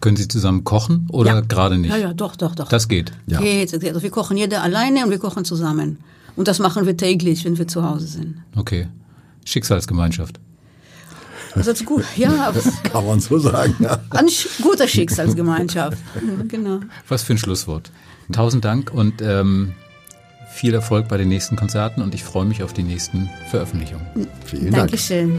[0.01, 1.41] Können Sie zusammen kochen oder Ja.
[1.43, 1.91] gerade nicht?
[1.91, 2.69] Ja, ja, doch, doch, doch.
[2.69, 3.13] Das geht.
[3.27, 3.39] Ja.
[3.41, 3.85] Geht, geht.
[3.89, 5.99] Also wir kochen jeder alleine und wir kochen zusammen.
[6.37, 8.37] Und das machen wir täglich, wenn wir zu Hause sind.
[8.57, 8.89] Okay.
[9.45, 10.41] Schicksalsgemeinschaft.
[11.55, 12.05] Das ist gut.
[12.17, 13.75] Ja, aber Kann man so sagen.
[13.81, 13.99] Ja.
[14.11, 15.99] eine sch- gute Schicksalsgemeinschaft.
[16.49, 16.81] Genau.
[17.09, 17.91] Was für ein Schlusswort.
[18.33, 19.73] Tausend Dank und ähm,
[20.55, 24.07] viel Erfolg bei den nächsten Konzerten und ich freue mich auf die nächsten Veröffentlichungen.
[24.47, 24.77] Vielen Dank.
[24.91, 25.39] Dankeschön.